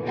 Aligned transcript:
Hola, 0.00 0.10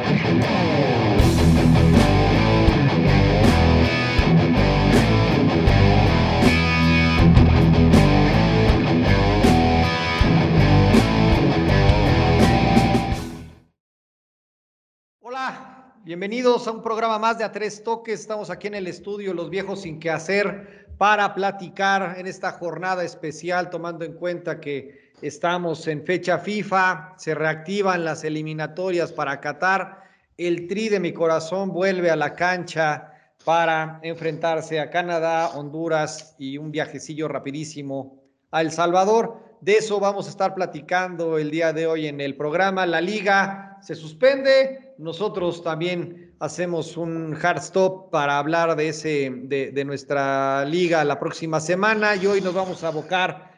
bienvenidos 16.04 16.68
a 16.68 16.72
un 16.72 16.84
programa 16.84 17.18
más 17.18 17.38
de 17.38 17.46
A 17.46 17.54
Tres 17.54 17.82
Toques. 17.82 18.20
Estamos 18.20 18.50
aquí 18.50 18.68
en 18.68 18.76
el 18.76 18.88
estudio 18.88 19.34
Los 19.34 19.50
Viejos 19.50 19.84
Sin 19.84 20.02
Que 20.02 20.10
Hacer 20.10 20.88
para 20.98 21.34
platicar 21.34 22.16
en 22.18 22.28
esta 22.28 22.52
jornada 22.52 23.06
especial, 23.06 23.70
tomando 23.70 24.04
en 24.04 24.16
cuenta 24.16 24.60
que 24.60 25.07
estamos 25.22 25.88
en 25.88 26.04
fecha 26.06 26.38
FIFA, 26.40 27.16
se 27.18 27.34
reactivan 27.34 28.06
las 28.06 28.24
eliminatorias 28.24 29.12
para 29.12 29.40
Qatar. 29.40 30.04
El 30.38 30.68
tri 30.68 30.89
de 30.89 31.00
mi 31.00 31.14
corazón 31.14 31.71
vuelve 31.71 32.12
a 32.12 32.16
la 32.16 32.35
cancha 32.35 33.13
para 33.44 33.99
enfrentarse 34.03 34.80
a 34.80 34.89
Canadá, 34.89 35.49
Honduras 35.49 36.35
y 36.38 36.58
un 36.58 36.72
viajecillo 36.72 37.27
rapidísimo 37.27 38.22
a 38.52 38.61
El 38.61 38.72
Salvador. 38.72 39.39
De 39.61 39.77
eso 39.77 39.99
vamos 39.99 40.27
a 40.27 40.30
estar 40.30 40.53
platicando 40.53 41.38
el 41.39 41.49
día 41.49 41.73
de 41.73 41.88
hoy 41.88 42.08
en 42.08 42.22
el 42.22 42.36
programa. 42.36 42.86
La 42.86 43.02
liga 43.02 43.80
se 43.81 43.95
suspende. 43.95 44.94
Nosotros 44.99 45.63
también 45.63 46.36
hacemos 46.39 46.97
un 46.97 47.36
hard 47.41 47.58
stop 47.58 48.11
para 48.11 48.38
hablar 48.38 48.75
de, 48.75 48.89
ese, 48.89 49.31
de, 49.34 49.72
de 49.72 49.86
nuestra 49.86 50.63
liga 50.66 51.03
la 51.03 51.20
próxima 51.20 51.59
semana 51.59 52.16
y 52.16 52.27
hoy 52.27 52.41
nos 52.41 52.53
vamos 52.53 52.84
a 52.84 52.89
abocar 52.89 53.56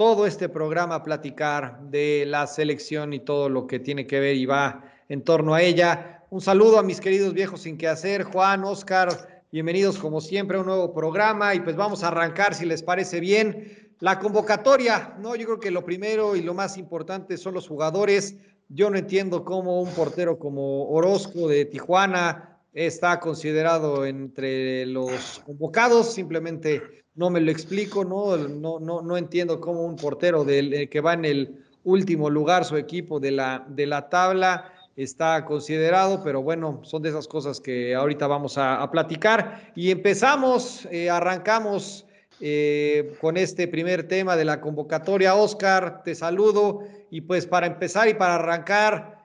todo 0.00 0.24
este 0.24 0.48
programa 0.48 1.02
platicar 1.02 1.78
de 1.90 2.24
la 2.26 2.46
selección 2.46 3.12
y 3.12 3.20
todo 3.20 3.50
lo 3.50 3.66
que 3.66 3.78
tiene 3.78 4.06
que 4.06 4.18
ver 4.18 4.34
y 4.34 4.46
va 4.46 4.82
en 5.10 5.22
torno 5.22 5.52
a 5.52 5.60
ella. 5.60 6.24
Un 6.30 6.40
saludo 6.40 6.78
a 6.78 6.82
mis 6.82 7.02
queridos 7.02 7.34
viejos 7.34 7.60
sin 7.60 7.76
que 7.76 7.86
hacer, 7.86 8.22
Juan, 8.22 8.64
Oscar, 8.64 9.42
bienvenidos 9.52 9.98
como 9.98 10.22
siempre 10.22 10.56
a 10.56 10.60
un 10.60 10.68
nuevo 10.68 10.94
programa 10.94 11.54
y 11.54 11.60
pues 11.60 11.76
vamos 11.76 12.02
a 12.02 12.08
arrancar 12.08 12.54
si 12.54 12.64
les 12.64 12.82
parece 12.82 13.20
bien. 13.20 13.92
La 13.98 14.18
convocatoria, 14.18 15.16
no, 15.18 15.36
yo 15.36 15.44
creo 15.44 15.60
que 15.60 15.70
lo 15.70 15.84
primero 15.84 16.34
y 16.34 16.40
lo 16.40 16.54
más 16.54 16.78
importante 16.78 17.36
son 17.36 17.52
los 17.52 17.68
jugadores. 17.68 18.36
Yo 18.70 18.88
no 18.88 18.96
entiendo 18.96 19.44
cómo 19.44 19.82
un 19.82 19.90
portero 19.90 20.38
como 20.38 20.88
Orozco 20.88 21.46
de 21.46 21.66
Tijuana 21.66 22.58
está 22.72 23.20
considerado 23.20 24.06
entre 24.06 24.86
los 24.86 25.42
convocados, 25.44 26.14
simplemente 26.14 26.99
no 27.14 27.30
me 27.30 27.40
lo 27.40 27.50
explico, 27.50 28.04
no, 28.04 28.36
no, 28.36 28.78
no, 28.78 29.02
no 29.02 29.16
entiendo 29.16 29.60
cómo 29.60 29.84
un 29.84 29.96
portero 29.96 30.44
del, 30.44 30.72
eh, 30.72 30.88
que 30.88 31.00
va 31.00 31.14
en 31.14 31.24
el 31.24 31.64
último 31.84 32.30
lugar, 32.30 32.64
su 32.64 32.76
equipo 32.76 33.20
de 33.20 33.32
la, 33.32 33.64
de 33.68 33.86
la 33.86 34.08
tabla, 34.08 34.72
está 34.96 35.44
considerado, 35.44 36.22
pero 36.22 36.42
bueno, 36.42 36.80
son 36.82 37.02
de 37.02 37.08
esas 37.08 37.26
cosas 37.26 37.60
que 37.60 37.94
ahorita 37.94 38.26
vamos 38.26 38.58
a, 38.58 38.88
platicar. 38.90 39.72
Y 39.74 39.90
empezamos, 39.90 40.86
eh, 40.90 41.08
arrancamos 41.08 42.06
eh, 42.40 43.14
con 43.20 43.36
este 43.36 43.66
primer 43.66 44.06
tema 44.06 44.36
de 44.36 44.44
la 44.44 44.60
convocatoria. 44.60 45.34
Oscar, 45.34 46.02
te 46.02 46.14
saludo. 46.14 46.80
Y 47.10 47.22
pues 47.22 47.46
para 47.46 47.66
empezar 47.66 48.08
y 48.08 48.14
para 48.14 48.34
arrancar, 48.34 49.18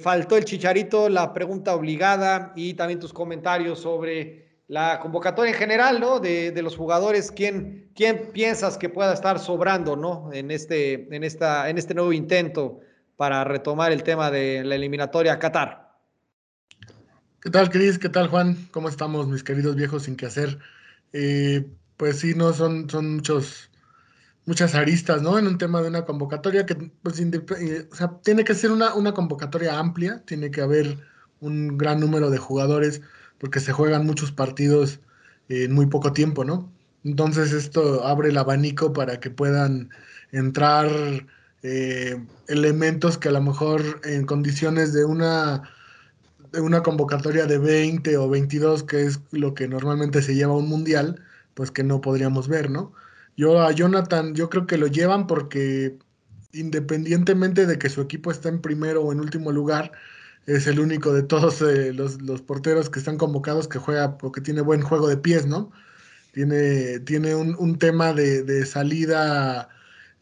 faltó 0.00 0.36
el 0.36 0.44
chicharito, 0.44 1.08
la 1.08 1.32
pregunta 1.32 1.74
obligada 1.74 2.52
y 2.56 2.74
también 2.74 2.98
tus 3.00 3.12
comentarios 3.12 3.78
sobre 3.80 4.49
la 4.70 5.00
convocatoria 5.00 5.50
en 5.50 5.58
general, 5.58 5.98
¿no? 5.98 6.20
De, 6.20 6.52
de 6.52 6.62
los 6.62 6.76
jugadores, 6.76 7.32
¿quién, 7.32 7.90
¿quién, 7.92 8.30
piensas 8.32 8.78
que 8.78 8.88
pueda 8.88 9.12
estar 9.12 9.40
sobrando, 9.40 9.96
¿no? 9.96 10.30
En 10.32 10.52
este, 10.52 11.12
en, 11.12 11.24
esta, 11.24 11.68
en 11.68 11.76
este 11.76 11.92
nuevo 11.92 12.12
intento 12.12 12.78
para 13.16 13.42
retomar 13.42 13.90
el 13.90 14.04
tema 14.04 14.30
de 14.30 14.62
la 14.62 14.76
eliminatoria 14.76 15.32
a 15.32 15.38
Qatar. 15.40 15.98
¿Qué 17.40 17.50
tal, 17.50 17.68
Cris? 17.68 17.98
¿Qué 17.98 18.08
tal, 18.08 18.28
Juan? 18.28 18.68
¿Cómo 18.70 18.88
estamos, 18.88 19.26
mis 19.26 19.42
queridos 19.42 19.74
viejos 19.74 20.04
sin 20.04 20.14
que 20.14 20.26
hacer? 20.26 20.60
Eh, 21.12 21.66
pues 21.96 22.20
sí, 22.20 22.34
no, 22.36 22.52
son, 22.52 22.88
son 22.88 23.16
muchos, 23.16 23.72
muchas 24.46 24.76
aristas, 24.76 25.20
¿no? 25.20 25.36
En 25.36 25.48
un 25.48 25.58
tema 25.58 25.82
de 25.82 25.88
una 25.88 26.04
convocatoria 26.04 26.64
que, 26.64 26.76
pues, 26.76 27.18
eh, 27.18 27.88
tiene 28.22 28.44
que 28.44 28.54
ser 28.54 28.70
una, 28.70 28.94
una 28.94 29.14
convocatoria 29.14 29.80
amplia, 29.80 30.22
tiene 30.26 30.52
que 30.52 30.60
haber 30.60 30.96
un 31.40 31.76
gran 31.76 31.98
número 31.98 32.30
de 32.30 32.38
jugadores, 32.38 33.02
porque 33.40 33.58
se 33.58 33.72
juegan 33.72 34.06
muchos 34.06 34.30
partidos 34.30 35.00
en 35.48 35.72
muy 35.72 35.86
poco 35.86 36.12
tiempo, 36.12 36.44
¿no? 36.44 36.70
Entonces 37.02 37.52
esto 37.52 38.04
abre 38.06 38.28
el 38.28 38.38
abanico 38.38 38.92
para 38.92 39.18
que 39.18 39.30
puedan 39.30 39.90
entrar 40.30 40.88
eh, 41.62 42.22
elementos 42.46 43.18
que 43.18 43.30
a 43.30 43.32
lo 43.32 43.40
mejor 43.40 44.00
en 44.04 44.26
condiciones 44.26 44.92
de 44.92 45.04
una, 45.04 45.62
de 46.52 46.60
una 46.60 46.82
convocatoria 46.82 47.46
de 47.46 47.58
20 47.58 48.16
o 48.18 48.28
22, 48.28 48.84
que 48.84 49.04
es 49.04 49.20
lo 49.30 49.54
que 49.54 49.66
normalmente 49.66 50.22
se 50.22 50.34
lleva 50.34 50.54
un 50.54 50.68
mundial, 50.68 51.24
pues 51.54 51.70
que 51.70 51.82
no 51.82 52.00
podríamos 52.00 52.48
ver, 52.48 52.70
¿no? 52.70 52.92
Yo 53.36 53.62
a 53.62 53.72
Jonathan, 53.72 54.34
yo 54.34 54.50
creo 54.50 54.66
que 54.66 54.76
lo 54.76 54.86
llevan 54.86 55.26
porque 55.26 55.96
independientemente 56.52 57.66
de 57.66 57.78
que 57.78 57.88
su 57.88 58.02
equipo 58.02 58.30
está 58.30 58.48
en 58.50 58.60
primero 58.60 59.02
o 59.02 59.12
en 59.12 59.20
último 59.20 59.52
lugar, 59.52 59.92
es 60.46 60.66
el 60.66 60.80
único 60.80 61.12
de 61.12 61.22
todos 61.22 61.62
eh, 61.62 61.92
los, 61.92 62.20
los, 62.22 62.42
porteros 62.42 62.90
que 62.90 62.98
están 62.98 63.18
convocados 63.18 63.68
que 63.68 63.78
juega 63.78 64.18
porque 64.18 64.40
tiene 64.40 64.60
buen 64.62 64.82
juego 64.82 65.08
de 65.08 65.16
pies, 65.16 65.46
¿no? 65.46 65.70
Tiene, 66.32 67.00
tiene 67.00 67.34
un, 67.34 67.56
un 67.58 67.78
tema 67.78 68.12
de, 68.12 68.42
de 68.44 68.64
salida 68.66 69.68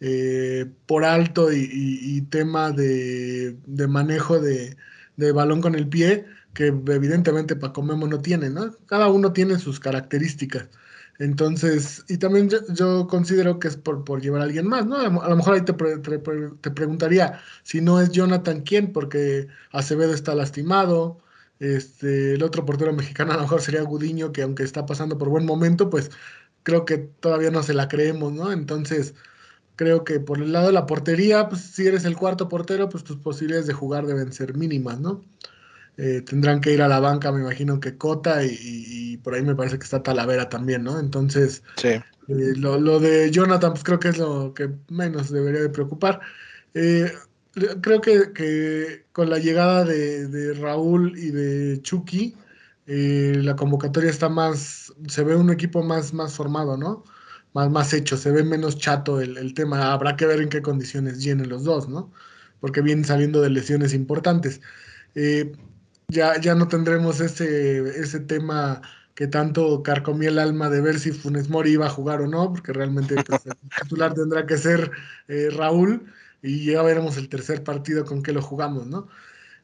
eh, 0.00 0.66
por 0.86 1.04
alto 1.04 1.52
y, 1.52 1.58
y, 1.60 2.16
y 2.16 2.20
tema 2.22 2.70
de, 2.72 3.56
de 3.66 3.86
manejo 3.88 4.40
de, 4.40 4.76
de, 5.16 5.32
balón 5.32 5.60
con 5.60 5.74
el 5.74 5.88
pie 5.88 6.26
que 6.54 6.68
evidentemente 6.68 7.56
Paco 7.56 7.82
Memo 7.82 8.06
no 8.06 8.20
tiene, 8.20 8.50
¿no? 8.50 8.72
Cada 8.86 9.08
uno 9.08 9.32
tiene 9.32 9.58
sus 9.58 9.80
características. 9.80 10.68
Entonces, 11.18 12.04
y 12.08 12.18
también 12.18 12.48
yo, 12.48 13.08
considero 13.08 13.58
que 13.58 13.68
es 13.68 13.76
por, 13.76 14.04
por 14.04 14.20
llevar 14.22 14.40
a 14.40 14.44
alguien 14.44 14.68
más, 14.68 14.86
¿no? 14.86 14.96
A 14.98 15.28
lo 15.28 15.36
mejor 15.36 15.54
ahí 15.54 15.62
te, 15.62 15.72
te, 15.72 16.18
te, 16.18 16.70
preguntaría 16.70 17.40
si 17.64 17.80
no 17.80 18.00
es 18.00 18.10
Jonathan 18.12 18.62
quién, 18.62 18.92
porque 18.92 19.48
Acevedo 19.72 20.14
está 20.14 20.34
lastimado, 20.36 21.18
este, 21.58 22.34
el 22.34 22.42
otro 22.44 22.64
portero 22.64 22.92
mexicano 22.92 23.32
a 23.32 23.36
lo 23.36 23.42
mejor 23.42 23.60
sería 23.62 23.82
Gudiño, 23.82 24.32
que 24.32 24.42
aunque 24.42 24.62
está 24.62 24.86
pasando 24.86 25.18
por 25.18 25.28
buen 25.28 25.44
momento, 25.44 25.90
pues 25.90 26.10
creo 26.62 26.84
que 26.84 26.98
todavía 26.98 27.50
no 27.50 27.62
se 27.62 27.74
la 27.74 27.88
creemos, 27.88 28.32
¿no? 28.32 28.52
Entonces, 28.52 29.14
creo 29.76 30.04
que 30.04 30.20
por 30.20 30.38
el 30.38 30.52
lado 30.52 30.68
de 30.68 30.72
la 30.74 30.86
portería, 30.86 31.48
pues 31.48 31.62
si 31.62 31.86
eres 31.86 32.04
el 32.04 32.16
cuarto 32.16 32.48
portero, 32.48 32.88
pues 32.88 33.04
tus 33.04 33.16
posibilidades 33.18 33.66
de 33.66 33.74
jugar 33.74 34.06
deben 34.06 34.32
ser 34.32 34.56
mínimas, 34.56 35.00
¿no? 35.00 35.24
Eh, 36.00 36.22
tendrán 36.22 36.60
que 36.60 36.72
ir 36.72 36.80
a 36.80 36.86
la 36.86 37.00
banca, 37.00 37.32
me 37.32 37.40
imagino 37.40 37.80
que 37.80 37.98
Cota 37.98 38.44
y, 38.44 38.56
y, 38.60 39.16
por 39.16 39.34
ahí 39.34 39.42
me 39.42 39.56
parece 39.56 39.78
que 39.78 39.84
está 39.84 40.00
Talavera 40.00 40.48
también, 40.48 40.84
¿no? 40.84 41.00
Entonces, 41.00 41.64
sí. 41.76 41.88
eh, 41.88 42.02
lo, 42.28 42.78
lo, 42.78 43.00
de 43.00 43.32
Jonathan, 43.32 43.72
pues 43.72 43.82
creo 43.82 43.98
que 43.98 44.10
es 44.10 44.18
lo 44.18 44.54
que 44.54 44.70
menos 44.90 45.28
debería 45.32 45.60
de 45.60 45.70
preocupar. 45.70 46.20
Eh, 46.74 47.12
creo 47.80 48.00
que, 48.00 48.32
que, 48.32 49.06
con 49.10 49.28
la 49.28 49.38
llegada 49.38 49.84
de, 49.84 50.28
de, 50.28 50.54
Raúl 50.54 51.18
y 51.18 51.32
de 51.32 51.82
Chucky, 51.82 52.36
la 52.86 53.56
convocatoria 53.56 54.08
está 54.10 54.28
más, 54.28 54.94
se 55.08 55.24
ve 55.24 55.34
un 55.34 55.50
equipo 55.50 55.82
más, 55.82 56.14
más 56.14 56.34
formado, 56.34 56.76
¿no? 56.76 57.02
Más, 57.54 57.70
más 57.72 57.92
hecho, 57.92 58.16
se 58.16 58.30
ve 58.30 58.44
menos 58.44 58.78
chato 58.78 59.20
el, 59.20 59.36
el 59.36 59.52
tema. 59.52 59.92
Habrá 59.92 60.16
que 60.16 60.26
ver 60.26 60.40
en 60.40 60.48
qué 60.48 60.62
condiciones 60.62 61.18
llenen 61.24 61.48
los 61.48 61.64
dos, 61.64 61.88
¿no? 61.88 62.12
Porque 62.60 62.82
vienen 62.82 63.04
saliendo 63.04 63.40
de 63.42 63.50
lesiones 63.50 63.94
importantes. 63.94 64.60
Eh, 65.14 65.52
ya, 66.08 66.40
ya 66.40 66.54
no 66.54 66.68
tendremos 66.68 67.20
ese, 67.20 67.80
ese 68.00 68.20
tema 68.20 68.80
que 69.14 69.26
tanto 69.26 69.82
carcomía 69.82 70.30
el 70.30 70.38
alma 70.38 70.70
de 70.70 70.80
ver 70.80 70.98
si 70.98 71.12
Funes 71.12 71.48
Mori 71.48 71.72
iba 71.72 71.86
a 71.86 71.90
jugar 71.90 72.20
o 72.22 72.26
no, 72.26 72.52
porque 72.52 72.72
realmente 72.72 73.16
pues, 73.24 73.46
el 73.46 73.52
titular 73.82 74.14
tendrá 74.14 74.46
que 74.46 74.56
ser 74.56 74.90
eh, 75.28 75.50
Raúl 75.52 76.06
y 76.42 76.66
ya 76.66 76.82
veremos 76.82 77.16
el 77.16 77.28
tercer 77.28 77.64
partido 77.64 78.04
con 78.04 78.22
que 78.22 78.32
lo 78.32 78.42
jugamos, 78.42 78.86
¿no? 78.86 79.08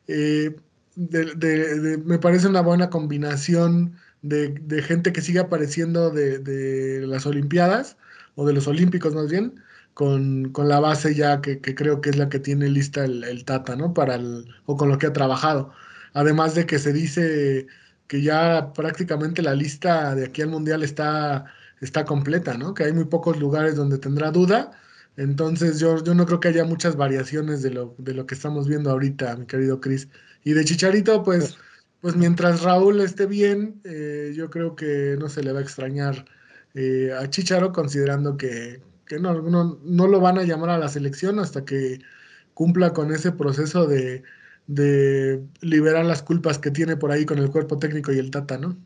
Eh, 0.08 0.56
de, 0.96 1.34
de, 1.34 1.80
de, 1.80 1.98
me 1.98 2.18
parece 2.18 2.48
una 2.48 2.60
buena 2.60 2.90
combinación 2.90 3.96
de, 4.22 4.82
gente 4.82 5.12
que 5.12 5.22
sigue 5.22 5.38
apareciendo 5.40 6.10
de, 6.10 7.04
las 7.06 7.26
Olimpiadas, 7.26 7.96
o 8.34 8.46
de 8.46 8.52
los 8.54 8.66
Olímpicos 8.66 9.14
más 9.14 9.30
bien, 9.30 9.62
con, 9.94 10.50
con 10.52 10.68
la 10.68 10.80
base 10.80 11.14
ya 11.14 11.40
que, 11.40 11.60
que, 11.60 11.74
creo 11.74 12.00
que 12.00 12.10
es 12.10 12.16
la 12.16 12.28
que 12.28 12.40
tiene 12.40 12.68
lista 12.68 13.04
el, 13.04 13.24
el 13.24 13.44
Tata, 13.44 13.76
¿no? 13.76 13.94
Para 13.94 14.16
el, 14.16 14.46
o 14.66 14.76
con 14.76 14.88
lo 14.88 14.98
que 14.98 15.06
ha 15.06 15.12
trabajado. 15.12 15.72
Además 16.14 16.54
de 16.54 16.66
que 16.66 16.78
se 16.78 16.92
dice 16.92 17.66
que 18.06 18.22
ya 18.22 18.72
prácticamente 18.72 19.42
la 19.42 19.54
lista 19.54 20.14
de 20.14 20.26
aquí 20.26 20.42
al 20.42 20.48
Mundial 20.48 20.82
está, 20.82 21.44
está 21.80 22.04
completa, 22.04 22.56
¿no? 22.56 22.72
Que 22.74 22.84
hay 22.84 22.92
muy 22.92 23.04
pocos 23.04 23.38
lugares 23.38 23.76
donde 23.76 23.98
tendrá 23.98 24.30
duda. 24.30 24.70
Entonces 25.16 25.78
yo, 25.80 26.02
yo 26.02 26.14
no 26.14 26.26
creo 26.26 26.40
que 26.40 26.48
haya 26.48 26.64
muchas 26.64 26.96
variaciones 26.96 27.62
de 27.62 27.70
lo, 27.70 27.94
de 27.98 28.14
lo 28.14 28.26
que 28.26 28.34
estamos 28.34 28.68
viendo 28.68 28.90
ahorita, 28.90 29.36
mi 29.36 29.46
querido 29.46 29.80
Cris. 29.80 30.08
Y 30.44 30.52
de 30.52 30.64
Chicharito, 30.64 31.22
pues, 31.22 31.56
pues 32.00 32.16
mientras 32.16 32.62
Raúl 32.62 33.00
esté 33.00 33.26
bien, 33.26 33.80
eh, 33.84 34.32
yo 34.36 34.50
creo 34.50 34.76
que 34.76 35.16
no 35.18 35.28
se 35.28 35.42
le 35.42 35.52
va 35.52 35.60
a 35.60 35.62
extrañar 35.62 36.26
eh, 36.74 37.12
a 37.18 37.28
Chicharo, 37.30 37.72
considerando 37.72 38.36
que, 38.36 38.82
que 39.06 39.18
no, 39.18 39.40
no, 39.42 39.78
no, 39.82 40.06
lo 40.08 40.20
van 40.20 40.38
a 40.38 40.42
llamar 40.42 40.70
a 40.70 40.78
la 40.78 40.88
selección 40.88 41.38
hasta 41.38 41.64
que 41.64 42.00
cumpla 42.52 42.92
con 42.92 43.12
ese 43.12 43.32
proceso 43.32 43.86
de, 43.86 44.24
de 44.66 45.42
liberar 45.60 46.04
las 46.04 46.22
culpas 46.22 46.58
que 46.58 46.70
tiene 46.70 46.96
por 46.96 47.12
ahí 47.12 47.24
con 47.24 47.38
el 47.38 47.50
cuerpo 47.50 47.78
técnico 47.78 48.12
y 48.12 48.18
el 48.18 48.30
Tata, 48.30 48.58
¿no? 48.58 48.76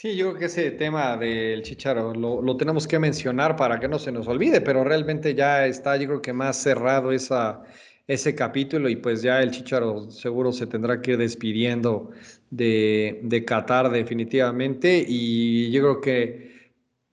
Sí, 0.00 0.16
yo 0.16 0.28
creo 0.28 0.38
que 0.38 0.46
ese 0.46 0.70
tema 0.70 1.14
del 1.18 1.60
Chicharo 1.62 2.14
lo, 2.14 2.56
tenemos 2.56 2.88
que 2.88 2.98
mencionar 2.98 3.54
para 3.54 3.78
que 3.78 3.86
no 3.86 3.98
se 3.98 4.10
nos 4.10 4.26
olvide, 4.28 4.62
pero 4.62 4.82
realmente 4.82 5.34
ya 5.34 5.66
está, 5.66 5.94
yo 5.98 6.06
creo 6.06 6.22
que 6.22 6.32
más 6.32 6.56
cerrado 6.56 7.12
esa, 7.12 7.62
ese 8.06 8.34
capítulo 8.34 8.88
y 8.88 8.96
pues 8.96 9.20
ya 9.20 9.42
el 9.42 9.50
Chicharo 9.50 10.10
seguro 10.10 10.52
se 10.52 10.66
tendrá 10.66 11.02
que 11.02 11.10
ir 11.10 11.18
despidiendo 11.18 12.12
de, 12.48 13.20
de 13.24 13.44
Qatar 13.44 13.90
definitivamente 13.90 15.04
y 15.06 15.70
yo 15.70 15.82
creo 15.82 16.00
que 16.00 16.50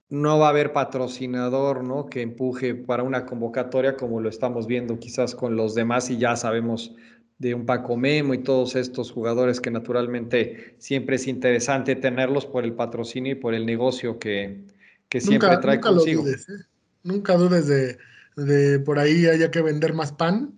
no 0.09 0.39
va 0.39 0.47
a 0.47 0.49
haber 0.51 0.71
patrocinador 0.71 1.83
¿no? 1.83 2.05
que 2.05 2.21
empuje 2.21 2.73
para 2.73 3.03
una 3.03 3.25
convocatoria 3.25 3.97
como 3.97 4.21
lo 4.21 4.29
estamos 4.29 4.65
viendo 4.65 4.97
quizás 4.97 5.35
con 5.35 5.57
los 5.57 5.75
demás 5.75 6.09
y 6.09 6.17
ya 6.17 6.37
sabemos 6.37 6.95
de 7.39 7.53
un 7.53 7.65
Paco 7.65 7.97
Memo 7.97 8.33
y 8.33 8.39
todos 8.39 8.75
estos 8.75 9.11
jugadores 9.11 9.61
que 9.61 9.69
naturalmente 9.69 10.75
siempre 10.79 11.17
es 11.17 11.27
interesante 11.27 11.95
tenerlos 11.95 12.45
por 12.45 12.63
el 12.63 12.73
patrocinio 12.73 13.33
y 13.33 13.35
por 13.35 13.53
el 13.53 13.65
negocio 13.65 14.17
que, 14.17 14.65
siempre 15.09 15.57
trae 15.57 15.79
consigo. 15.79 16.23
dudes, 16.23 16.49
¿eh? 16.49 16.65
Nunca 17.03 17.35
dudes 17.35 17.67
de, 17.67 17.97
de, 18.35 18.79
por 18.79 18.99
ahí 18.99 19.27
haya 19.27 19.51
que 19.51 19.61
vender 19.61 19.93
más 19.93 20.11
pan 20.11 20.57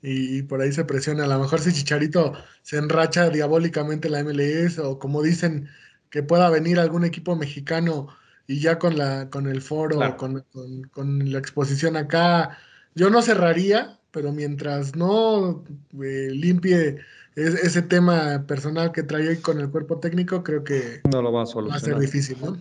y, 0.00 0.42
por 0.42 0.60
ahí 0.60 0.72
se 0.72 0.84
presiona. 0.84 1.24
A 1.24 1.28
lo 1.28 1.38
mejor 1.40 1.60
si 1.60 1.72
Chicharito 1.72 2.34
se 2.62 2.76
enracha 2.76 3.28
diabólicamente 3.28 4.08
la 4.08 4.22
MLS 4.24 4.78
o 4.78 4.98
como 4.98 5.22
dicen 5.22 5.68
que 6.10 6.22
pueda 6.22 6.50
venir 6.50 6.78
algún 6.78 7.04
equipo 7.04 7.36
mexicano 7.36 8.08
y 8.46 8.60
ya 8.60 8.78
con, 8.78 8.96
la, 8.96 9.28
con 9.30 9.46
el 9.46 9.60
foro, 9.60 10.16
con, 10.16 10.44
con 10.90 11.32
la 11.32 11.38
exposición 11.38 11.96
acá, 11.96 12.58
yo 12.94 13.10
no 13.10 13.22
cerraría, 13.22 14.00
pero 14.12 14.32
mientras 14.32 14.94
no 14.94 15.64
eh, 16.02 16.28
limpie 16.30 16.98
ese 17.34 17.82
tema 17.82 18.44
personal 18.46 18.92
que 18.92 19.02
trae 19.02 19.40
con 19.40 19.58
el 19.58 19.70
cuerpo 19.70 19.98
técnico, 19.98 20.44
creo 20.44 20.62
que 20.62 21.00
no 21.10 21.22
lo 21.22 21.32
va 21.32 21.44
a 21.44 21.46
solucionar. 21.46 21.82
Va 21.82 21.82
a 21.82 21.84
ser 21.84 21.98
difícil, 21.98 22.36
¿no? 22.42 22.58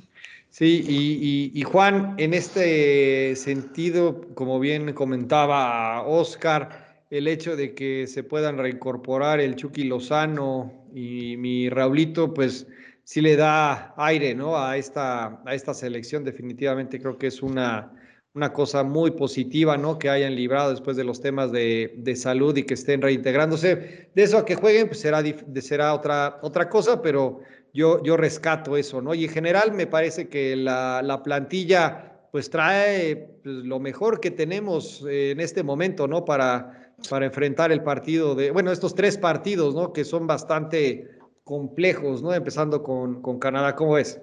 Sí, 0.50 1.52
y, 1.54 1.62
Juan, 1.64 2.16
en 2.18 2.34
este 2.34 3.38
sentido, 3.38 4.22
como 4.34 4.60
bien 4.60 4.92
comentaba 4.92 6.02
Oscar, 6.04 7.04
el 7.10 7.30
hecho 7.30 7.56
de 7.56 7.74
que 7.74 8.06
se 8.06 8.24
puedan 8.24 8.58
reincorporar 8.58 9.40
el 9.40 9.56
Chucky 9.56 9.86
Lozano 9.86 10.74
y 10.94 11.38
mi 11.38 11.70
Raulito, 11.70 12.34
pues 12.34 12.68
sí 13.06 13.22
le 13.22 13.38
da 13.38 13.94
aire, 13.96 14.36
¿no? 14.36 14.58
A 14.58 14.76
esta, 14.76 15.42
a 15.46 15.56
esta 15.56 15.74
selección, 15.74 16.26
definitivamente 16.26 17.00
creo 17.00 17.18
que 17.18 17.28
es 17.28 17.42
una, 17.42 17.94
una 18.34 18.54
cosa 18.54 18.84
muy 18.84 19.12
positiva, 19.12 19.78
¿no? 19.78 20.00
Que 20.00 20.10
hayan 20.10 20.36
librado 20.36 20.72
después 20.72 20.96
de 20.96 21.04
los 21.04 21.22
temas 21.22 21.52
de, 21.52 21.94
de, 21.98 22.16
salud 22.16 22.56
y 22.56 22.64
que 22.64 22.76
estén 22.76 23.02
reintegrándose. 23.02 24.10
De 24.16 24.24
eso 24.24 24.38
a 24.38 24.46
que 24.46 24.56
jueguen, 24.56 24.88
pues 24.88 25.02
será, 25.02 25.22
será 25.62 25.94
otra, 25.94 26.40
otra 26.42 26.70
cosa, 26.70 27.02
pero 27.02 27.42
yo, 27.74 28.02
yo 28.04 28.16
rescato 28.16 28.78
eso, 28.78 29.02
¿no? 29.02 29.14
Y 29.14 29.26
en 29.26 29.32
general 29.32 29.74
me 29.74 29.86
parece 29.86 30.30
que 30.30 30.56
la, 30.56 31.02
la 31.04 31.24
plantilla, 31.24 32.20
pues 32.32 32.50
trae 32.50 33.16
pues, 33.44 33.56
lo 33.66 33.80
mejor 33.80 34.22
que 34.22 34.32
tenemos 34.32 35.06
en 35.08 35.42
este 35.42 35.62
momento, 35.64 36.08
¿no? 36.08 36.24
Para, 36.24 36.94
para 37.10 37.26
enfrentar 37.26 37.74
el 37.74 37.84
partido 37.84 38.34
de, 38.36 38.52
bueno, 38.52 38.72
estos 38.72 38.96
tres 38.96 39.18
partidos, 39.18 39.76
¿no? 39.76 39.92
Que 39.92 40.06
son 40.06 40.26
bastante 40.26 41.10
complejos, 41.44 42.24
¿no? 42.24 42.34
Empezando 42.34 42.82
con, 42.82 43.22
con 43.22 43.40
Canadá, 43.40 43.76
¿cómo 43.76 43.98
es? 43.98 44.22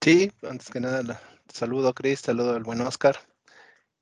Sí, 0.00 0.30
antes 0.48 0.68
que 0.68 0.80
nada, 0.80 1.20
Saludo, 1.52 1.92
Chris, 1.92 2.20
saludo 2.20 2.56
al 2.56 2.62
buen 2.62 2.80
Oscar. 2.80 3.14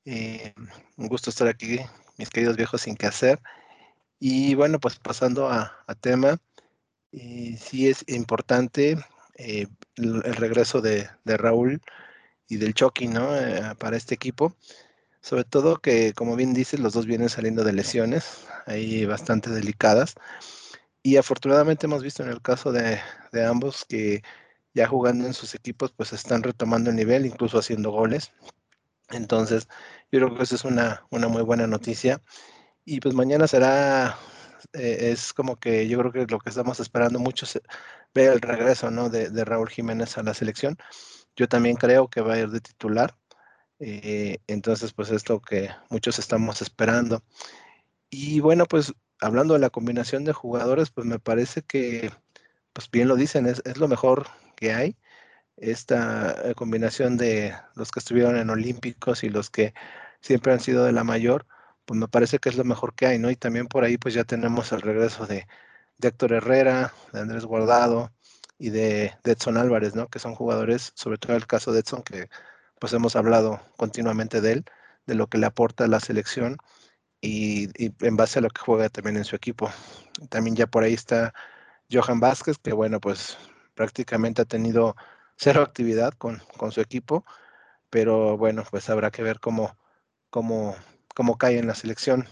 Eh, 0.04 0.54
un 0.96 1.08
gusto 1.08 1.30
estar 1.30 1.48
aquí, 1.48 1.80
mis 2.16 2.30
queridos 2.30 2.56
viejos 2.56 2.82
sin 2.82 2.94
qué 2.94 3.08
hacer. 3.08 3.40
Y 4.20 4.54
bueno, 4.54 4.78
pues 4.78 5.00
pasando 5.00 5.48
a, 5.50 5.84
tema, 6.00 6.38
eh, 7.10 7.58
sí 7.60 7.88
es 7.88 8.04
importante 8.06 8.98
eh, 9.34 9.66
el, 9.96 10.22
regreso 10.22 10.80
de, 10.80 11.10
Raúl 11.24 11.82
y 12.48 12.56
del 12.56 12.72
Chucky, 12.72 13.08
¿no? 13.08 13.30
para 13.78 13.96
este 13.96 14.14
equipo. 14.14 14.54
Sobre 15.20 15.42
todo 15.42 15.78
que, 15.78 16.12
como 16.14 16.36
bien 16.36 16.54
dices, 16.54 16.78
los 16.78 16.92
dos 16.92 17.06
vienen 17.06 17.30
saliendo 17.30 17.64
de 17.64 17.72
lesiones, 17.72 18.46
ahí 18.66 19.06
bastante 19.06 19.50
delicadas. 19.50 20.14
Y 21.02 21.16
afortunadamente 21.16 21.86
hemos 21.86 22.04
visto 22.04 22.22
en 22.22 22.28
el 22.28 22.42
caso 22.42 22.70
de, 22.70 23.00
de 23.32 23.44
ambos 23.44 23.84
que 23.86 24.22
ya 24.74 24.86
jugando 24.86 25.26
en 25.26 25.34
sus 25.34 25.54
equipos, 25.54 25.92
pues 25.92 26.12
están 26.12 26.42
retomando 26.42 26.90
el 26.90 26.96
nivel, 26.96 27.26
incluso 27.26 27.58
haciendo 27.58 27.90
goles. 27.90 28.32
Entonces, 29.10 29.68
yo 30.12 30.20
creo 30.20 30.36
que 30.36 30.44
eso 30.44 30.54
es 30.54 30.64
una, 30.64 31.04
una 31.10 31.28
muy 31.28 31.42
buena 31.42 31.66
noticia. 31.66 32.22
Y 32.84 33.00
pues 33.00 33.14
mañana 33.14 33.46
será, 33.48 34.18
eh, 34.72 35.10
es 35.12 35.32
como 35.32 35.56
que 35.56 35.88
yo 35.88 35.98
creo 35.98 36.12
que 36.12 36.26
lo 36.26 36.38
que 36.38 36.50
estamos 36.50 36.80
esperando 36.80 37.18
mucho 37.18 37.46
es 37.46 37.60
ver 38.14 38.32
el 38.32 38.40
regreso 38.40 38.90
¿no? 38.90 39.10
de, 39.10 39.30
de, 39.30 39.44
Raúl 39.44 39.70
Jiménez 39.70 40.18
a 40.18 40.22
la 40.22 40.34
selección. 40.34 40.76
Yo 41.36 41.48
también 41.48 41.76
creo 41.76 42.08
que 42.08 42.20
va 42.22 42.34
a 42.34 42.38
ir 42.38 42.50
de 42.50 42.60
titular. 42.60 43.16
Eh, 43.80 44.38
entonces, 44.46 44.92
pues 44.92 45.10
es 45.10 45.28
lo 45.28 45.40
que 45.40 45.70
muchos 45.90 46.18
estamos 46.18 46.62
esperando. 46.62 47.24
Y 48.10 48.40
bueno, 48.40 48.66
pues 48.66 48.92
hablando 49.20 49.54
de 49.54 49.60
la 49.60 49.70
combinación 49.70 50.24
de 50.24 50.32
jugadores, 50.32 50.90
pues 50.90 51.06
me 51.06 51.18
parece 51.18 51.62
que, 51.62 52.10
pues 52.72 52.90
bien 52.90 53.08
lo 53.08 53.16
dicen, 53.16 53.46
es, 53.46 53.62
es 53.64 53.78
lo 53.78 53.88
mejor 53.88 54.28
que 54.60 54.72
hay, 54.74 54.96
esta 55.56 56.50
eh, 56.50 56.54
combinación 56.54 57.16
de 57.16 57.54
los 57.74 57.90
que 57.90 58.00
estuvieron 58.00 58.36
en 58.36 58.50
Olímpicos 58.50 59.24
y 59.24 59.30
los 59.30 59.50
que 59.50 59.74
siempre 60.20 60.52
han 60.52 60.60
sido 60.60 60.84
de 60.84 60.92
la 60.92 61.04
mayor, 61.04 61.46
pues 61.84 61.98
me 61.98 62.08
parece 62.08 62.38
que 62.38 62.48
es 62.50 62.56
lo 62.56 62.64
mejor 62.64 62.94
que 62.94 63.06
hay, 63.06 63.18
¿no? 63.18 63.30
Y 63.30 63.36
también 63.36 63.66
por 63.68 63.84
ahí 63.84 63.98
pues 63.98 64.14
ya 64.14 64.24
tenemos 64.24 64.72
el 64.72 64.82
regreso 64.82 65.26
de, 65.26 65.46
Héctor 66.02 66.32
Herrera, 66.32 66.94
de 67.12 67.20
Andrés 67.20 67.44
Guardado 67.44 68.12
y 68.58 68.70
de, 68.70 69.14
Edson 69.24 69.56
Álvarez, 69.58 69.94
¿no? 69.94 70.08
Que 70.08 70.18
son 70.18 70.34
jugadores, 70.34 70.92
sobre 70.94 71.18
todo 71.18 71.36
el 71.36 71.46
caso 71.46 71.72
de 71.72 71.80
Edson, 71.80 72.02
que 72.02 72.28
pues 72.80 72.92
hemos 72.94 73.16
hablado 73.16 73.60
continuamente 73.76 74.40
de 74.40 74.52
él, 74.52 74.64
de 75.06 75.14
lo 75.14 75.28
que 75.28 75.38
le 75.38 75.46
aporta 75.46 75.84
a 75.84 75.88
la 75.88 76.00
selección 76.00 76.56
y, 77.20 77.68
y, 77.82 77.92
en 78.00 78.16
base 78.16 78.38
a 78.38 78.42
lo 78.42 78.48
que 78.50 78.62
juega 78.62 78.88
también 78.88 79.16
en 79.18 79.24
su 79.24 79.36
equipo. 79.36 79.70
También 80.30 80.56
ya 80.56 80.66
por 80.66 80.84
ahí 80.84 80.94
está 80.94 81.34
Johan 81.92 82.20
Vázquez, 82.20 82.58
que 82.58 82.72
bueno, 82.72 83.00
pues 83.00 83.36
prácticamente 83.74 84.42
ha 84.42 84.44
tenido 84.44 84.96
cero 85.36 85.62
actividad 85.62 86.12
con, 86.14 86.42
su 86.70 86.80
equipo, 86.80 87.24
pero 87.90 88.36
bueno, 88.36 88.64
pues 88.70 88.90
habrá 88.90 89.10
que 89.10 89.22
ver 89.22 89.40
cómo, 89.40 89.76
cómo, 90.30 90.76
cómo 91.14 91.38
cae 91.38 91.58
en 91.58 91.66
la 91.66 91.74
selección. 91.74 92.28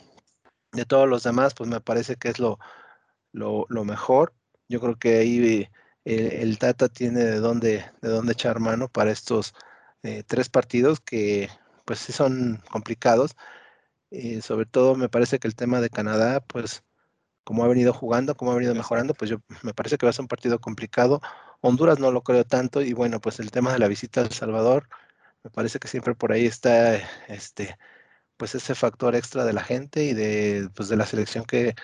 De 0.72 0.84
todos 0.84 1.08
los 1.08 1.22
demás, 1.24 1.54
pues 1.54 1.68
me 1.70 1.80
parece 1.80 2.16
que 2.16 2.28
es 2.28 2.38
lo, 2.38 2.58
lo, 3.32 3.84
mejor. 3.84 4.34
Yo 4.68 4.80
creo 4.80 4.98
que 4.98 5.18
ahí 5.18 5.68
el, 6.04 6.58
Tata 6.58 6.88
tiene 6.88 7.24
de 7.24 7.40
dónde, 7.40 7.84
de 8.02 8.08
dónde 8.08 8.32
echar 8.32 8.60
mano 8.60 8.88
para 8.88 9.10
estos 9.10 9.54
eh, 10.02 10.22
tres 10.26 10.48
partidos 10.50 11.00
que 11.00 11.48
pues 11.84 12.00
sí 12.00 12.12
son 12.12 12.62
complicados. 12.70 13.36
y 14.10 14.42
sobre 14.42 14.66
todo 14.66 14.94
me 14.96 15.08
parece 15.08 15.38
que 15.38 15.48
el 15.48 15.56
tema 15.56 15.80
de 15.80 15.90
Canadá, 15.90 16.40
pues 16.40 16.84
como 17.48 17.64
ha 17.64 17.68
venido 17.68 17.94
jugando, 17.94 18.36
como 18.36 18.52
ha 18.52 18.56
venido 18.56 18.74
mejorando, 18.74 19.14
pues 19.14 19.30
yo 19.30 19.38
me 19.62 19.72
parece 19.72 19.96
que 19.96 20.04
va 20.04 20.10
a 20.10 20.12
ser 20.12 20.20
un 20.20 20.28
partido 20.28 20.60
complicado. 20.60 21.22
Honduras 21.62 21.98
no 21.98 22.12
lo 22.12 22.22
creo 22.22 22.44
tanto 22.44 22.82
y 22.82 22.92
bueno, 22.92 23.22
pues 23.22 23.40
el 23.40 23.50
tema 23.50 23.72
de 23.72 23.78
la 23.78 23.88
visita 23.88 24.20
a 24.20 24.24
El 24.24 24.32
Salvador, 24.32 24.86
me 25.42 25.48
parece 25.48 25.78
que 25.78 25.88
siempre 25.88 26.14
por 26.14 26.30
ahí 26.30 26.44
está 26.44 26.96
este 27.26 27.78
pues 28.36 28.54
ese 28.54 28.74
factor 28.74 29.16
extra 29.16 29.46
de 29.46 29.54
la 29.54 29.62
gente 29.64 30.04
y 30.04 30.12
de 30.12 30.68
pues 30.74 30.90
de 30.90 30.96
la 30.98 31.06
selección 31.06 31.46
que 31.46 31.74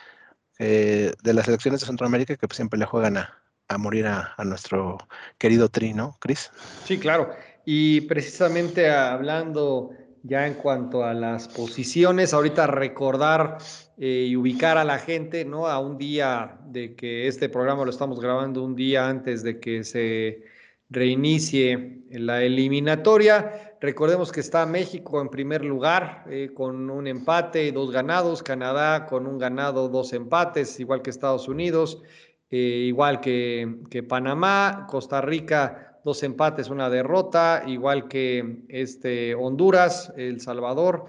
de 0.59 1.33
las 1.33 1.47
selecciones 1.47 1.80
de 1.80 1.87
Centroamérica 1.87 2.37
que 2.37 2.47
siempre 2.54 2.78
le 2.78 2.85
juegan 2.85 3.16
a, 3.16 3.78
morir 3.78 4.06
a, 4.06 4.35
nuestro 4.44 4.99
querido 5.38 5.71
Tri, 5.71 5.94
¿no, 5.94 6.18
Cris? 6.21 6.50
Sí, 6.85 6.99
claro. 6.99 7.30
Y 7.64 8.02
precisamente 8.02 8.90
hablando 8.90 9.92
ya 10.25 10.47
en 10.47 10.54
cuanto 10.54 11.04
a 11.04 11.12
las 11.12 11.49
posiciones, 11.49 12.33
ahorita 12.33 12.66
recordar 12.66 13.59
eh, 13.99 14.26
y 14.28 14.37
ubicar 14.37 14.78
a 14.78 14.85
la 14.85 14.99
gente, 14.99 15.45
¿no? 15.45 15.66
A 15.66 15.78
un 15.78 15.99
día 15.99 16.59
de 16.66 16.95
que 16.97 17.28
este 17.28 17.50
programa 17.50 17.85
lo 17.85 17.90
estamos 17.90 18.19
grabando 18.19 18.64
un 18.64 18.75
día 18.75 19.07
antes 19.07 19.43
de 19.43 19.61
que 19.61 19.85
se 19.85 20.43
reinicie 20.88 22.04
la 22.11 22.43
eliminatoria. 22.43 23.76
Recordemos 23.83 24.33
que 24.33 24.40
está 24.40 24.64
México 24.64 25.21
en 25.21 25.28
primer 25.28 25.62
lugar 25.62 26.25
eh, 26.31 26.52
con 26.54 26.88
un 26.88 27.07
empate 27.07 27.66
y 27.66 27.71
dos 27.71 27.90
ganados, 27.90 28.43
Canadá 28.43 29.04
con 29.04 29.26
un 29.26 29.37
ganado, 29.37 29.90
dos 29.90 30.14
empates, 30.14 30.81
igual 30.81 31.02
que 31.02 31.11
Estados 31.11 31.49
Unidos, 31.49 32.02
eh, 32.50 32.57
igual 32.57 33.21
que, 33.21 33.81
que 33.90 34.02
Panamá, 34.02 34.87
Costa 34.88 35.21
Rica 35.21 35.93
dos 36.04 36.23
empates, 36.23 36.68
una 36.68 36.90
derrota, 36.90 37.64
igual 37.66 38.08
que 38.08 38.58
este 38.68 39.34
Honduras, 39.34 40.12
El 40.16 40.40
Salvador 40.40 41.06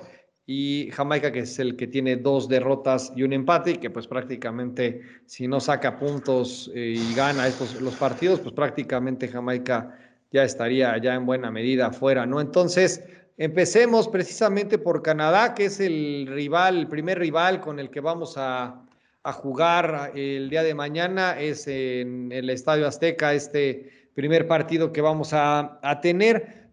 y 0.48 0.90
Jamaica, 0.92 1.32
que 1.32 1.40
es 1.40 1.60
el 1.60 1.76
que 1.76 1.88
tiene 1.88 2.18
dos 2.18 2.48
derrotas 2.48 3.12
y 3.16 3.24
un 3.24 3.34
empate, 3.34 3.72
y 3.72 3.78
que 3.78 3.90
pues 3.90 4.08
prácticamente 4.08 5.02
si 5.26 5.48
no 5.48 5.60
saca 5.60 6.00
puntos 6.00 6.72
eh, 6.74 6.96
y 6.98 7.14
gana 7.16 7.48
estos 7.48 7.82
los 7.82 7.96
partidos, 7.96 8.40
pues 8.40 8.54
prácticamente 8.54 9.28
Jamaica 9.28 10.00
ya 10.32 10.44
estaría 10.44 10.98
ya 10.98 11.16
en 11.16 11.26
buena 11.26 11.52
medida 11.52 11.92
fuera, 11.92 12.26
¿no? 12.26 12.40
Entonces, 12.40 13.04
empecemos 13.38 14.08
precisamente 14.08 14.78
por 14.78 15.02
Canadá, 15.02 15.54
que 15.54 15.66
es 15.66 15.80
el 15.80 16.28
rival, 16.30 16.78
el 16.78 16.88
primer 16.88 17.20
rival 17.20 17.60
con 17.60 17.80
el 17.80 17.90
que 17.90 18.02
vamos 18.02 18.36
a, 18.38 18.82
a 19.24 19.34
jugar 19.34 20.12
el 20.16 20.50
día 20.50 20.64
de 20.64 20.76
mañana. 20.76 21.40
Es 21.40 21.68
en 21.68 22.32
el 22.32 22.50
Estadio 22.50 22.88
Azteca, 22.88 23.34
este 23.34 24.05
primer 24.16 24.48
partido 24.48 24.92
que 24.92 25.02
vamos 25.02 25.34
a, 25.34 25.80
a 25.84 26.02
tener. 26.02 26.66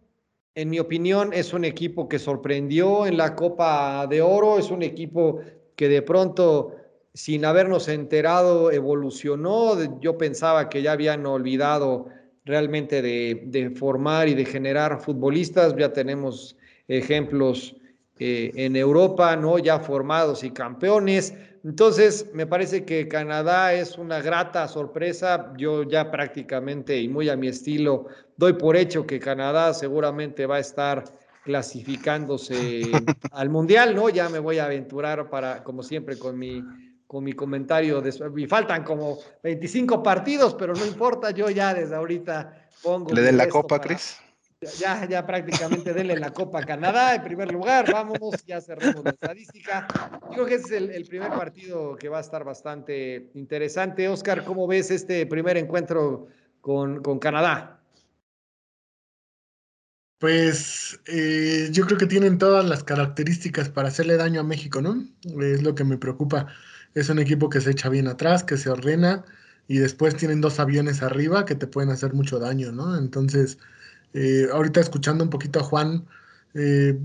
En 0.55 0.71
mi 0.71 0.79
opinión, 0.79 1.33
es 1.33 1.53
un 1.53 1.65
equipo 1.65 2.09
que 2.09 2.19
sorprendió 2.19 3.07
en 3.07 3.17
la 3.17 3.35
Copa 3.35 4.07
de 4.07 4.23
Oro, 4.23 4.59
es 4.59 4.71
un 4.71 4.83
equipo 4.83 5.41
que 5.77 5.89
de 5.89 6.03
pronto, 6.03 6.77
sin 7.13 7.45
habernos 7.45 7.89
enterado, 7.89 8.71
evolucionó. 8.71 10.01
Yo 10.01 10.17
pensaba 10.17 10.69
que 10.69 10.83
ya 10.83 10.93
habían 10.93 11.27
olvidado 11.27 12.07
realmente 12.45 13.03
de, 13.03 13.43
de 13.47 13.71
formar 13.71 14.29
y 14.29 14.35
de 14.35 14.45
generar 14.45 15.01
futbolistas. 15.01 15.75
Ya 15.77 15.93
tenemos 15.93 16.57
ejemplos 16.89 17.77
eh, 18.19 18.53
en 18.55 18.77
Europa, 18.77 19.35
¿no? 19.37 19.59
Ya 19.59 19.81
formados 19.81 20.45
y 20.45 20.51
campeones. 20.51 21.35
Entonces, 21.64 22.31
me 22.33 22.47
parece 22.47 22.85
que 22.85 23.07
Canadá 23.07 23.73
es 23.73 23.97
una 23.97 24.21
grata 24.21 24.66
sorpresa. 24.66 25.52
Yo 25.57 25.85
ya 25.85 26.11
prácticamente 26.11 26.99
y 27.00 27.09
muy 27.09 27.28
a 27.28 27.37
mi 27.37 27.49
estilo 27.49 28.07
doy 28.37 28.54
por 28.54 28.76
hecho 28.76 29.07
que 29.07 29.21
Canadá 29.21 29.73
seguramente 29.73 30.47
va 30.47 30.57
a 30.57 30.61
estar 30.61 31.04
clasificándose 31.45 32.83
al 33.33 33.49
Mundial, 33.50 33.95
¿no? 33.95 34.09
Ya 34.09 34.28
me 34.28 34.38
voy 34.38 34.59
a 34.59 34.64
aventurar 34.64 35.31
para, 35.31 35.62
como 35.62 35.83
siempre, 35.83 36.19
con 36.19 36.38
mi, 36.38 36.62
con 37.07 37.23
mi 37.23 37.33
comentario. 37.33 38.00
De, 38.00 38.12
me 38.31 38.49
faltan 38.49 38.83
como 38.83 39.19
25 39.42 40.02
partidos, 40.02 40.54
pero 40.54 40.75
no 40.75 40.85
importa, 40.85 41.31
yo 41.31 41.50
ya 41.50 41.75
desde 41.75 41.95
ahorita 41.95 42.69
pongo... 42.83 43.14
¿Le 43.14 43.23
den 43.23 43.37
la 43.37 43.49
copa, 43.49 43.81
Cris? 43.81 44.19
Ya, 44.78 45.07
ya 45.09 45.26
prácticamente 45.26 45.92
denle 45.92 46.16
la 46.16 46.33
Copa 46.33 46.61
a 46.61 46.64
Canadá 46.64 47.14
en 47.14 47.23
primer 47.23 47.52
lugar. 47.52 47.90
Vámonos, 47.92 48.45
ya 48.47 48.61
cerramos 48.61 49.04
la 49.04 49.11
estadística. 49.11 49.87
Creo 50.33 50.47
que 50.47 50.54
es 50.54 50.71
el, 50.71 51.04
primer 51.04 51.31
partido 51.31 51.97
que 51.97 52.09
va 52.09 52.19
a 52.19 52.21
estar 52.21 52.45
bastante 52.45 53.31
interesante. 53.35 54.09
Oscar, 54.09 54.45
¿cómo 54.45 54.66
ves 54.66 54.90
este 54.90 55.26
primer 55.26 55.57
encuentro 55.57 56.28
con, 56.61 57.02
con 57.02 57.19
Canadá? 57.19 57.81
Pues 60.19 61.00
eh, 61.07 61.69
yo 61.73 61.85
creo 61.87 61.99
que 61.99 62.07
tienen 62.07 62.38
todas 62.38 62.64
las 62.64 62.85
características 62.85 63.69
para 63.69 63.88
hacerle 63.88 64.16
daño 64.16 64.40
a 64.40 64.45
México, 64.45 64.81
¿no? 64.81 65.04
Es 65.42 65.62
lo 65.62 65.75
que 65.75 65.83
me 65.83 65.99
preocupa. 65.99 66.47
Es 66.95 67.09
un 67.09 67.19
equipo 67.19 67.50
que 67.50 67.61
se 67.61 67.73
echa 67.73 67.88
bien 67.88 68.07
atrás, 68.07 68.45
que 68.45 68.57
se 68.57 68.71
ordena 68.71 69.25
y 69.66 69.78
después 69.78 70.14
tienen 70.14 70.40
dos 70.40 70.61
aviones 70.61 71.02
arriba 71.02 71.45
que 71.45 71.57
te 71.57 71.66
pueden 71.66 71.90
hacer 71.90 72.12
mucho 72.12 72.38
daño, 72.38 72.71
¿no? 72.71 72.97
Entonces, 72.97 73.59
eh, 74.14 74.49
ahorita 74.52 74.81
escuchando 74.81 75.25
un 75.25 75.31
poquito 75.31 75.61
a 75.61 75.64
Juan, 75.64 76.07
eh, 76.54 76.99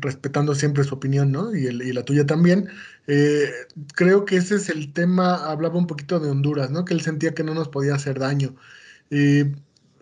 respetando 0.00 0.54
siempre 0.54 0.84
su 0.84 0.94
opinión, 0.94 1.30
¿no? 1.32 1.54
Y, 1.54 1.70
la 1.92 2.04
tuya 2.04 2.26
también, 2.26 2.68
creo 3.94 4.24
que 4.24 4.36
ese 4.36 4.56
es 4.56 4.70
el 4.70 4.92
tema, 4.92 5.34
hablaba 5.50 5.76
un 5.76 5.86
poquito 5.86 6.20
de 6.20 6.30
Honduras, 6.30 6.70
¿no? 6.70 6.84
Que 6.84 6.94
él 6.94 7.02
sentía 7.02 7.34
que 7.34 7.44
no 7.44 7.54
nos 7.54 7.68
podía 7.68 7.94
hacer 7.94 8.18
daño. 8.18 8.54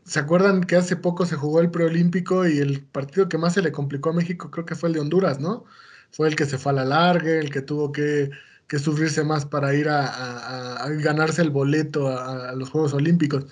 ¿Se 0.05 0.19
acuerdan 0.19 0.65
que 0.65 0.77
hace 0.77 0.97
poco 0.97 1.27
se 1.27 1.37
jugó 1.37 1.61
el 1.61 1.71
preolímpico 1.71 2.47
y 2.47 2.59
el 2.59 2.83
partido 2.85 3.29
que 3.29 3.39
más 3.39 3.55
se 3.55 3.63
le 3.63 3.73
complicó 3.73 4.11
a 4.11 4.13
México 4.15 4.51
creo 4.51 4.67
que 4.67 4.75
fue 4.75 4.89
el 4.89 4.95
de 4.95 5.01
Honduras, 5.01 5.39
¿no? 5.41 5.65
Fue 6.11 6.29
el 6.29 6.37
que 6.37 6.45
se 6.47 6.59
fue 6.59 6.73
a 6.73 6.75
la 6.77 6.85
larga, 6.85 7.31
el 7.39 7.51
que 7.51 7.63
tuvo 7.63 7.93
que, 7.93 8.31
sufrirse 8.79 9.23
más 9.25 9.45
para 9.47 9.75
ir 9.75 9.89
a, 9.89 10.89
ganarse 11.01 11.43
el 11.43 11.51
boleto 11.51 12.09
a, 12.09 12.53
los 12.55 12.71
Juegos 12.71 12.95
Olímpicos. 12.95 13.47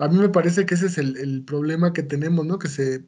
A 0.00 0.08
mí 0.08 0.16
me 0.18 0.30
parece 0.30 0.64
que 0.66 0.74
ese 0.74 0.86
es 0.86 0.98
el, 0.98 1.44
problema 1.44 1.92
que 1.92 2.02
tenemos, 2.02 2.46
¿no? 2.46 2.58
Que 2.58 2.68
se, 2.68 3.04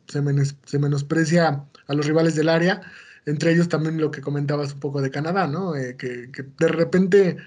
menosprecia 0.78 1.66
a 1.86 1.94
los 1.94 2.06
rivales 2.06 2.34
del 2.36 2.48
área, 2.50 2.82
entre 3.26 3.52
ellos 3.52 3.68
también 3.68 3.98
lo 3.98 4.10
que 4.10 4.20
comentabas 4.20 4.74
un 4.74 4.80
poco 4.80 5.00
de 5.00 5.10
Canadá, 5.10 5.46
¿no? 5.46 5.74
Eh, 5.74 5.96
que, 5.96 6.28
de 6.58 6.68
repente, 6.68 7.38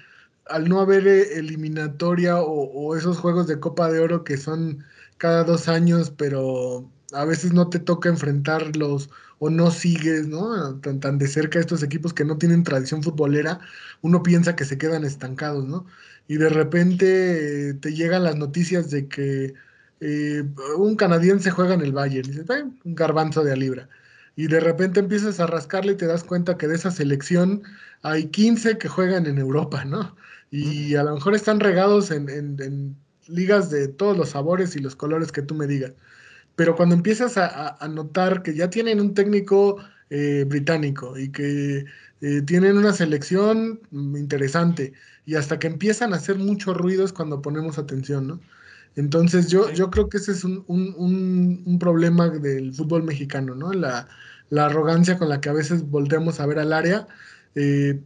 al 0.46 0.68
no 0.68 0.80
haber 0.80 1.06
eh, 1.06 1.38
eliminatoria 1.38 2.40
o 2.40 2.96
esos 2.96 3.18
Juegos 3.18 3.46
de 3.46 3.60
Copa 3.60 3.90
de 3.90 4.00
Oro 4.00 4.24
que 4.24 4.36
son 4.36 4.84
cada 5.18 5.44
dos 5.44 5.68
años, 5.68 6.10
pero 6.10 6.90
a 7.12 7.24
veces 7.24 7.52
no 7.52 7.68
te 7.68 7.78
toca 7.78 8.08
enfrentarlos 8.08 9.10
o 9.38 9.50
no 9.50 9.70
sigues, 9.70 10.26
¿no? 10.28 10.78
Tan, 10.80 11.00
tan 11.00 11.18
de 11.18 11.28
cerca 11.28 11.60
estos 11.60 11.82
equipos 11.82 12.12
que 12.12 12.24
no 12.24 12.38
tienen 12.38 12.64
tradición 12.64 13.02
futbolera, 13.02 13.60
uno 14.02 14.22
piensa 14.22 14.56
que 14.56 14.64
se 14.64 14.78
quedan 14.78 15.04
estancados, 15.04 15.64
¿no? 15.66 15.86
Y 16.28 16.36
de 16.36 16.48
repente 16.48 17.70
eh, 17.70 17.74
te 17.74 17.94
llegan 17.94 18.24
las 18.24 18.36
noticias 18.36 18.90
de 18.90 19.08
que 19.08 19.54
eh, 20.00 20.44
un 20.76 20.96
canadiense 20.96 21.50
juega 21.50 21.74
en 21.74 21.82
el 21.82 21.92
Bayern, 21.92 22.28
y 22.28 22.32
dices, 22.32 22.46
un 22.84 22.94
garbanzo 22.94 23.44
de 23.44 23.52
a 23.52 23.56
libra. 23.56 23.88
Y 24.36 24.48
de 24.48 24.60
repente 24.60 25.00
empiezas 25.00 25.40
a 25.40 25.46
rascarle 25.46 25.92
y 25.92 25.96
te 25.96 26.06
das 26.06 26.24
cuenta 26.24 26.58
que 26.58 26.68
de 26.68 26.74
esa 26.76 26.90
selección 26.90 27.62
hay 28.02 28.26
15 28.26 28.78
que 28.78 28.88
juegan 28.88 29.26
en 29.26 29.38
Europa, 29.38 29.84
¿no? 29.84 30.14
Y 30.50 30.94
a 30.96 31.02
lo 31.04 31.14
mejor 31.14 31.34
están 31.34 31.60
regados 31.60 32.10
en 32.10 32.96
ligas 33.28 33.70
de 33.70 33.88
todos 33.88 34.16
los 34.16 34.30
sabores 34.30 34.76
y 34.76 34.80
los 34.80 34.96
colores 34.96 35.32
que 35.32 35.42
tú 35.42 35.54
me 35.54 35.66
digas. 35.66 35.92
Pero 36.56 36.74
cuando 36.74 36.94
empiezas 36.94 37.36
a, 37.36 37.78
notar 37.88 38.42
que 38.42 38.54
ya 38.54 38.70
tienen 38.70 39.00
un 39.00 39.14
técnico 39.14 39.76
eh, 40.10 40.44
británico 40.48 41.18
y 41.18 41.30
que 41.30 41.84
tienen 42.46 42.78
una 42.78 42.92
selección 42.92 43.80
interesante 43.92 44.94
y 45.26 45.34
hasta 45.34 45.58
que 45.58 45.66
empiezan 45.66 46.14
a 46.14 46.16
hacer 46.16 46.38
mucho 46.38 46.72
ruido 46.72 47.04
es 47.04 47.12
cuando 47.12 47.42
ponemos 47.42 47.78
atención, 47.78 48.28
¿no? 48.28 48.40
Entonces 48.94 49.48
yo, 49.48 49.70
yo 49.72 49.90
creo 49.90 50.08
que 50.08 50.16
ese 50.16 50.32
es 50.32 50.44
un, 50.44 50.64
un, 50.68 51.78
problema 51.78 52.30
del 52.30 52.72
fútbol 52.72 53.02
mexicano, 53.02 53.54
¿no? 53.54 53.72
La, 53.72 54.08
la, 54.48 54.66
arrogancia 54.66 55.18
con 55.18 55.28
la 55.28 55.40
que 55.40 55.50
a 55.50 55.52
veces 55.52 55.82
volteamos 55.90 56.40
a 56.40 56.46
ver 56.46 56.58
al 56.60 56.72
área. 56.72 57.06
Eh, 57.54 58.00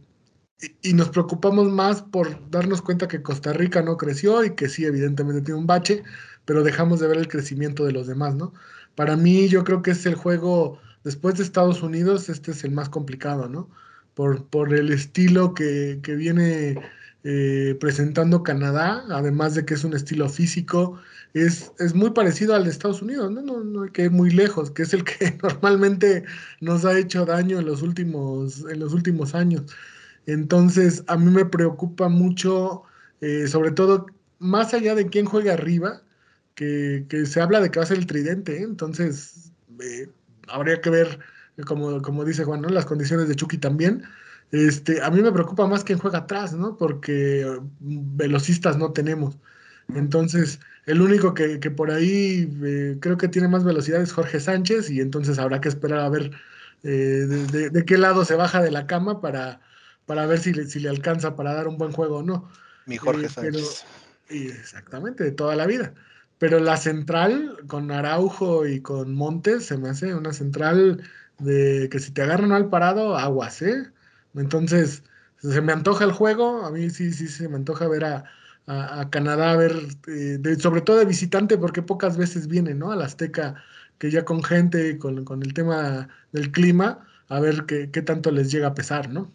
y 0.81 0.93
nos 0.93 1.09
preocupamos 1.09 1.71
más 1.71 2.01
por 2.01 2.49
darnos 2.49 2.81
cuenta 2.81 3.07
que 3.07 3.21
Costa 3.21 3.53
Rica 3.53 3.81
no 3.81 3.97
creció 3.97 4.43
y 4.43 4.55
que 4.55 4.69
sí, 4.69 4.85
evidentemente 4.85 5.41
tiene 5.41 5.59
un 5.59 5.67
bache, 5.67 6.03
pero 6.45 6.63
dejamos 6.63 6.99
de 6.99 7.07
ver 7.07 7.17
el 7.17 7.27
crecimiento 7.27 7.85
de 7.85 7.93
los 7.93 8.07
demás, 8.07 8.35
¿no? 8.35 8.53
Para 8.95 9.15
mí 9.15 9.47
yo 9.47 9.63
creo 9.63 9.81
que 9.81 9.91
es 9.91 10.05
el 10.05 10.15
juego, 10.15 10.79
después 11.03 11.35
de 11.37 11.43
Estados 11.43 11.81
Unidos, 11.83 12.29
este 12.29 12.51
es 12.51 12.63
el 12.63 12.71
más 12.71 12.89
complicado, 12.89 13.47
¿no? 13.47 13.69
Por, 14.13 14.45
por 14.47 14.73
el 14.73 14.91
estilo 14.91 15.53
que, 15.53 15.99
que 16.03 16.15
viene 16.15 16.77
eh, 17.23 17.77
presentando 17.79 18.43
Canadá, 18.43 19.03
además 19.09 19.55
de 19.55 19.65
que 19.65 19.75
es 19.75 19.83
un 19.83 19.93
estilo 19.95 20.27
físico, 20.29 20.99
es, 21.33 21.71
es 21.79 21.93
muy 21.93 22.11
parecido 22.11 22.55
al 22.55 22.63
de 22.65 22.71
Estados 22.71 23.01
Unidos, 23.01 23.31
¿no? 23.31 23.41
No, 23.41 23.63
no 23.63 23.91
que 23.91 24.05
ir 24.05 24.11
muy 24.11 24.31
lejos, 24.31 24.71
que 24.71 24.83
es 24.83 24.93
el 24.93 25.03
que 25.03 25.37
normalmente 25.43 26.23
nos 26.59 26.85
ha 26.85 26.97
hecho 26.97 27.25
daño 27.25 27.59
en 27.59 27.65
los 27.65 27.81
últimos, 27.81 28.65
en 28.69 28.79
los 28.79 28.93
últimos 28.93 29.35
años. 29.35 29.63
Entonces, 30.25 31.03
a 31.07 31.17
mí 31.17 31.31
me 31.31 31.45
preocupa 31.45 32.09
mucho, 32.09 32.83
eh, 33.21 33.47
sobre 33.47 33.71
todo, 33.71 34.07
más 34.39 34.73
allá 34.73 34.95
de 34.95 35.07
quién 35.07 35.25
juega 35.25 35.53
arriba, 35.53 36.01
que, 36.55 37.05
se 37.25 37.41
habla 37.41 37.59
de 37.61 37.71
que 37.71 37.79
va 37.79 37.83
a 37.85 37.87
ser 37.87 37.97
el 37.97 38.07
tridente, 38.07 38.57
¿eh? 38.57 38.63
entonces 38.63 39.51
eh, 39.79 40.09
habría 40.47 40.81
que 40.81 40.89
ver, 40.89 41.19
como, 41.65 42.01
como 42.01 42.25
dice 42.25 42.43
Juan, 42.43 42.61
¿no? 42.61 42.69
las 42.69 42.85
condiciones 42.85 43.27
de 43.27 43.35
Chucky 43.35 43.57
también. 43.57 44.03
Este, 44.51 45.01
a 45.01 45.09
mí 45.09 45.21
me 45.21 45.31
preocupa 45.31 45.65
más 45.67 45.83
quién 45.83 45.99
juega 45.99 46.19
atrás, 46.19 46.53
¿no? 46.53 46.77
Porque 46.77 47.59
velocistas 47.79 48.77
no 48.77 48.91
tenemos. 48.91 49.37
Entonces, 49.95 50.59
el 50.85 51.01
único 51.01 51.33
que, 51.33 51.59
por 51.71 51.91
ahí 51.91 52.97
creo 52.99 53.17
que 53.17 53.27
tiene 53.27 53.47
más 53.47 53.63
velocidad 53.63 54.01
es 54.01 54.13
Jorge 54.13 54.39
Sánchez 54.39 54.89
y 54.89 54.99
entonces 54.99 55.39
habrá 55.39 55.61
que 55.61 55.69
esperar 55.69 55.99
a 55.99 56.09
ver 56.09 56.31
de, 56.83 57.83
qué 57.85 57.97
lado 57.97 58.25
se 58.25 58.35
baja 58.35 58.61
de 58.61 58.71
la 58.71 58.87
cama 58.87 59.21
para, 59.21 59.61
para 60.05 60.25
ver 60.25 60.39
si 60.39 60.53
le, 60.53 60.65
si 60.65 60.79
le 60.79 60.89
alcanza 60.89 61.35
para 61.35 61.53
dar 61.53 61.67
un 61.67 61.77
buen 61.77 61.91
juego 61.91 62.17
o 62.17 62.23
no. 62.23 62.49
Mi 62.85 62.97
Jorge 62.97 63.27
eh, 63.27 63.29
Sánchez. 63.29 63.85
exactamente, 64.29 65.23
de 65.23 65.31
toda 65.31 65.55
la 65.55 65.67
vida. 65.67 65.93
Pero 66.39 66.59
la 66.59 66.77
central 66.77 67.57
con 67.67 67.91
Araujo 67.91 68.65
y 68.65 68.81
con 68.81 69.13
Montes 69.13 69.65
se 69.65 69.77
me 69.77 69.89
hace 69.89 70.15
una 70.15 70.33
central 70.33 71.03
de 71.37 71.87
que 71.91 71.99
si 71.99 72.11
te 72.11 72.23
agarran 72.23 72.49
mal 72.49 72.69
parado, 72.69 73.15
aguas, 73.15 73.61
¿eh? 73.61 73.91
Entonces, 74.35 75.03
se 75.37 75.61
me 75.61 75.73
antoja 75.73 76.05
el 76.05 76.11
juego, 76.11 76.65
a 76.65 76.71
mí 76.71 76.89
sí, 76.89 77.11
sí, 77.11 77.27
se 77.27 77.49
me 77.49 77.57
antoja 77.57 77.87
ver 77.87 78.05
a, 78.05 78.25
a, 78.67 79.09
Canadá, 79.09 79.51
a 79.51 79.57
ver, 79.57 79.73
eh, 80.07 80.39
sobre 80.59 80.81
todo 80.81 80.97
de 80.97 81.05
visitante, 81.05 81.57
porque 81.57 81.81
pocas 81.81 82.17
veces 82.17 82.47
viene, 82.47 82.73
¿no? 82.73 82.91
Al 82.91 83.01
Azteca, 83.01 83.63
que 83.97 84.11
ya 84.11 84.25
con 84.25 84.43
gente, 84.43 84.97
con, 84.97 85.25
con 85.25 85.43
el 85.43 85.53
tema 85.53 86.09
del 86.31 86.51
clima, 86.51 87.07
a 87.27 87.39
ver 87.39 87.65
qué, 87.65 87.89
qué 87.91 88.01
tanto 88.01 88.31
les 88.31 88.51
llega 88.51 88.67
a 88.67 88.73
pesar, 88.73 89.09
¿no? 89.09 89.31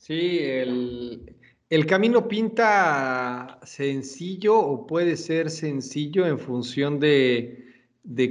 Sí, 0.00 0.38
el, 0.40 1.86
camino 1.86 2.26
pinta 2.26 3.60
sencillo 3.62 4.58
o 4.58 4.86
puede 4.86 5.16
ser 5.16 5.50
sencillo 5.50 6.26
en 6.26 6.38
función 6.38 6.98
de, 6.98 7.69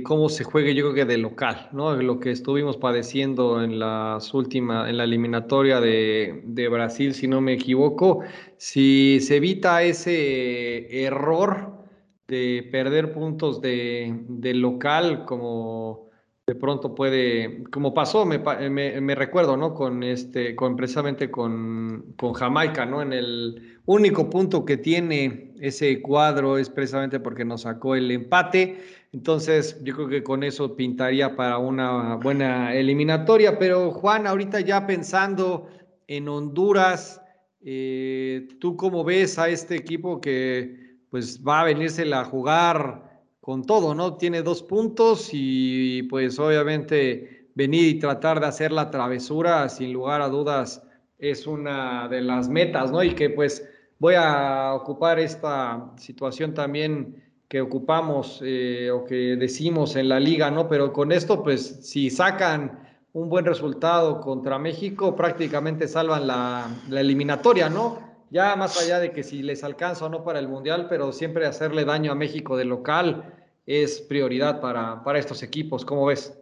cómo 0.04 0.30
se 0.30 0.44
juegue, 0.44 0.74
yo 0.74 0.84
creo 0.86 0.96
que 0.96 1.06
de 1.06 1.18
local, 1.18 1.70
¿no? 1.72 1.96
Lo 1.96 2.20
que 2.20 2.32
estuvimos 2.32 2.78
padeciendo 2.78 3.64
en 3.64 3.80
las 3.80 4.34
últimas, 4.34 4.90
en 4.90 4.98
la 4.98 5.04
eliminatoria 5.04 5.80
de, 5.80 6.68
Brasil, 6.72 7.14
si 7.14 7.28
no 7.28 7.42
me 7.42 7.54
equivoco, 7.54 8.22
si 8.58 9.20
se 9.22 9.38
evita 9.38 9.84
ese 9.84 11.06
error 11.06 11.86
de 12.28 12.68
perder 12.72 13.14
puntos 13.14 13.62
de, 13.62 14.14
de 14.28 14.54
local 14.54 15.26
como 15.26 16.10
de 16.50 16.56
pronto 16.56 16.96
puede, 16.96 17.64
como 17.72 17.94
pasó, 17.94 18.26
me, 18.26 18.40
me, 18.40 19.14
recuerdo, 19.14 19.56
¿no? 19.56 19.76
Con 19.76 20.02
este, 20.02 20.56
con 20.56 20.76
precisamente 20.76 21.30
con, 21.30 22.16
con, 22.18 22.34
Jamaica, 22.34 22.88
¿no? 22.88 23.04
En 23.04 23.14
el 23.14 23.80
único 23.86 24.32
punto 24.32 24.66
que 24.66 24.78
tiene 24.78 25.54
ese 25.60 26.02
cuadro 26.02 26.58
es 26.58 26.72
precisamente 26.72 27.20
porque 27.20 27.46
nos 27.46 27.62
sacó 27.62 27.94
el 27.94 28.10
empate. 28.10 28.80
Entonces, 29.12 29.82
yo 29.84 29.96
creo 29.96 30.08
que 30.08 30.24
con 30.24 30.44
eso 30.44 30.76
pintaría 30.76 31.36
para 31.36 31.58
una 31.58 32.16
buena 32.16 32.76
eliminatoria. 32.76 33.58
Pero 33.58 33.92
Juan, 33.92 34.28
ahorita 34.28 34.62
ya 34.62 34.86
pensando 34.86 35.68
en 36.08 36.28
Honduras, 36.28 37.22
eh, 37.62 38.48
¿tú 38.60 38.76
cómo 38.78 39.04
ves 39.04 39.40
a 39.40 39.50
este 39.50 39.76
equipo 39.76 40.22
que 40.22 41.00
pues 41.10 41.44
va 41.44 41.62
a 41.62 41.66
venirse 41.66 42.14
a 42.14 42.24
jugar? 42.24 43.10
con 43.50 43.66
todo, 43.66 43.96
¿no? 43.96 44.16
Tiene 44.16 44.44
dos 44.44 44.62
puntos 44.62 45.30
y 45.32 46.04
pues 46.04 46.38
obviamente 46.38 47.50
venir 47.56 47.88
y 47.88 48.00
tratar 48.00 48.40
de 48.40 48.46
hacer 48.46 48.72
la 48.72 48.92
travesura, 48.92 49.68
sin 49.70 49.92
lugar 49.92 50.22
a 50.22 50.30
dudas, 50.30 50.84
es 51.18 51.48
una 51.48 52.08
de 52.08 52.22
las 52.22 52.48
metas, 52.48 52.92
¿no? 52.92 53.04
Y 53.04 53.16
que 53.16 53.32
pues 53.32 53.68
voy 53.98 54.14
a 54.16 54.74
ocupar 54.76 55.18
esta 55.18 55.92
situación 55.98 56.54
también 56.54 57.29
que 57.50 57.60
ocupamos 57.60 58.42
eh, 58.44 58.90
o 58.92 59.04
que 59.04 59.36
decimos 59.36 59.98
en 59.98 60.08
la 60.08 60.20
liga, 60.20 60.50
¿no? 60.52 60.70
Pero 60.70 60.94
con 60.94 61.12
esto, 61.12 61.44
pues 61.44 61.80
si 61.82 62.10
sacan 62.10 62.88
un 63.12 63.28
buen 63.28 63.44
resultado 63.44 64.22
contra 64.22 64.58
México, 64.60 65.16
prácticamente 65.16 65.88
salvan 65.88 66.28
la, 66.28 66.70
la 66.88 67.02
eliminatoria, 67.02 67.70
¿no? 67.70 68.08
Ya 68.30 68.56
más 68.56 68.80
allá 68.80 69.00
de 69.00 69.12
que 69.12 69.24
si 69.24 69.42
les 69.42 69.64
alcanza 69.64 70.06
o 70.06 70.10
no 70.10 70.24
para 70.24 70.40
el 70.40 70.48
Mundial, 70.48 70.86
pero 70.88 71.12
siempre 71.12 71.48
hacerle 71.48 71.84
daño 71.84 72.12
a 72.12 72.16
México 72.16 72.56
de 72.56 72.66
local 72.66 73.34
es 73.66 74.02
prioridad 74.02 74.62
para, 74.62 75.04
para 75.04 75.20
estos 75.20 75.44
equipos. 75.44 75.86
¿Cómo 75.86 76.06
ves? 76.06 76.34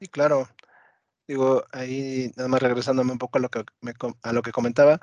Sí, 0.00 0.08
claro. 0.08 0.48
Digo, 1.26 1.64
ahí 1.72 2.32
nada 2.36 2.48
más 2.48 2.62
regresándome 2.62 3.12
un 3.12 3.18
poco 3.18 3.38
a 3.38 3.40
lo 3.40 3.48
que, 3.48 3.64
a 4.22 4.32
lo 4.32 4.42
que 4.42 4.52
comentaba, 4.52 5.00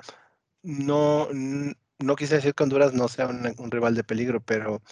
no, 0.62 1.28
no 1.32 2.16
quise 2.16 2.36
decir 2.36 2.54
que 2.54 2.62
Honduras 2.62 2.92
no 2.94 3.08
sea 3.08 3.26
un, 3.26 3.70
rival 3.70 3.94
de 3.94 4.04
peligro, 4.04 4.40
pero 4.40 4.82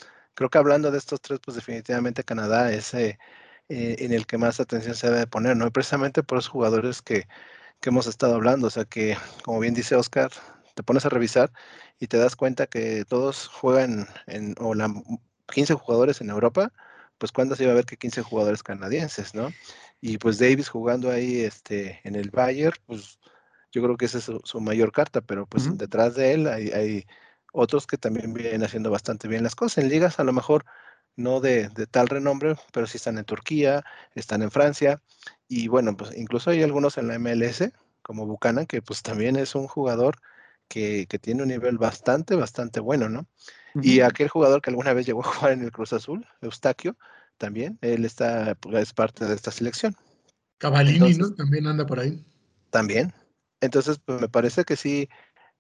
creo 0.41 0.49
que 0.49 0.57
hablando 0.57 0.91
de 0.91 0.97
estos 0.97 1.21
tres, 1.21 1.39
pues 1.45 1.55
definitivamente 1.55 2.25
Canadá 2.25 2.73
es 2.73 2.95
eh, 2.95 3.19
eh, 3.69 3.97
en 3.99 4.15
el 4.15 4.27
que 4.27 4.39
más 4.39 4.59
atención 4.59 4.95
se 4.95 5.11
debe 5.11 5.27
poner, 5.27 5.55
¿no? 5.55 5.71
precisamente 5.71 6.23
por 6.23 6.37
los 6.37 6.49
jugadores 6.49 7.03
que, 7.03 7.29
que 7.79 7.91
hemos 7.91 8.07
estado 8.07 8.37
hablando, 8.37 8.69
o 8.69 8.71
sea 8.71 8.87
que, 8.87 9.19
como 9.45 9.61
bien 9.61 9.75
dice 9.75 9.97
Oscar, 9.97 10.31
te 10.75 10.83
pones 10.83 11.05
a 11.05 11.11
revisar 11.11 11.53
y 11.99 12.07
te 12.07 12.17
das 12.17 12.37
cuenta 12.37 12.67
que 12.67 13.05
todos 13.05 13.49
juegan 13.49 14.09
en, 14.27 14.55
o 14.61 14.73
la 14.73 14.91
15 15.53 15.75
jugadores 15.75 16.23
en 16.23 16.31
Europa, 16.31 16.73
pues 17.19 17.33
cuándo 17.33 17.55
se 17.55 17.65
iba 17.65 17.73
a 17.73 17.77
ver 17.77 17.85
que 17.85 17.99
15 17.99 18.23
jugadores 18.23 18.63
canadienses, 18.63 19.35
¿no? 19.35 19.51
Y 20.01 20.17
pues 20.17 20.39
Davis 20.39 20.71
jugando 20.71 21.11
ahí 21.11 21.41
este, 21.41 22.01
en 22.03 22.15
el 22.15 22.31
Bayern, 22.31 22.79
pues 22.87 23.19
yo 23.73 23.83
creo 23.83 23.99
que 23.99 24.07
esa 24.07 24.17
es 24.17 24.31
su, 24.43 24.61
mayor 24.63 24.91
carta, 24.91 25.21
pero 25.21 25.45
pues 25.45 25.77
detrás 25.77 26.15
de 26.15 26.33
él 26.33 26.47
hay, 26.47 27.05
otros 27.53 27.87
que 27.87 27.97
también 27.97 28.33
vienen 28.33 28.65
haciendo 28.65 28.91
bastante 28.91 29.29
bien 29.29 29.43
las 29.43 29.55
cosas. 29.55 29.85
En 29.85 29.91
ligas 29.91 30.19
a 30.21 30.25
lo 30.25 30.33
mejor 30.33 30.65
no 31.17 31.41
de, 31.41 31.69
tal 31.91 32.09
renombre, 32.09 32.57
pero 32.73 32.87
sí 32.87 32.97
están 32.97 33.19
en 33.19 33.25
Turquía, 33.25 33.85
están 34.15 34.43
en 34.43 34.51
Francia, 34.51 35.03
y 35.49 35.69
bueno, 35.69 35.97
pues 35.97 36.17
incluso 36.17 36.51
hay 36.51 36.63
algunos 36.63 36.99
en 36.99 37.09
la 37.09 37.19
MLS, 37.19 37.73
como 38.03 38.27
Buchanan, 38.27 38.67
que 38.67 38.83
pues 38.83 39.03
también 39.03 39.37
es 39.37 39.55
un 39.55 39.67
jugador 39.67 40.17
que, 40.69 41.07
que 41.09 41.19
tiene 41.19 41.43
un 41.43 41.49
nivel 41.49 41.79
bastante, 41.79 42.37
bastante 42.37 42.81
bueno, 42.81 43.09
¿no? 43.09 43.27
Y 43.83 44.01
aquel 44.01 44.29
jugador 44.29 44.63
que 44.63 44.71
alguna 44.71 44.93
vez 44.93 45.07
llegó 45.07 45.21
a 45.21 45.33
jugar 45.33 45.53
en 45.53 45.63
el 45.63 45.71
Cruz 45.71 45.93
Azul, 45.93 46.27
Eustaquio, 46.41 46.97
también, 47.39 47.79
él 47.81 48.05
está, 48.05 48.55
pues, 48.57 48.83
es 48.83 48.93
parte 48.93 49.25
de 49.25 49.35
esta 49.35 49.51
selección. 49.51 49.95
Cavallini, 50.59 51.15
¿no? 51.15 51.33
También 51.35 51.67
anda 51.67 51.87
por 51.87 52.01
ahí. 52.01 52.25
También. 52.71 53.15
Entonces, 53.61 53.99
pues 54.05 54.21
me 54.21 54.29
parece 54.29 54.65
que 54.65 54.77
sí, 54.77 55.09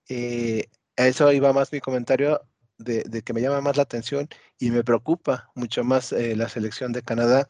eh, 0.08 0.66
a 0.96 1.06
eso 1.06 1.32
iba 1.32 1.52
más 1.52 1.72
mi 1.72 1.80
comentario 1.80 2.40
de, 2.78 3.22
que 3.22 3.32
me 3.32 3.40
llama 3.40 3.60
más 3.60 3.76
la 3.76 3.82
atención 3.82 4.28
y 4.58 4.70
me 4.70 4.84
preocupa 4.84 5.50
mucho 5.54 5.84
más 5.84 6.12
eh, 6.12 6.34
la 6.36 6.48
selección 6.48 6.92
de 6.92 7.02
Canadá 7.02 7.48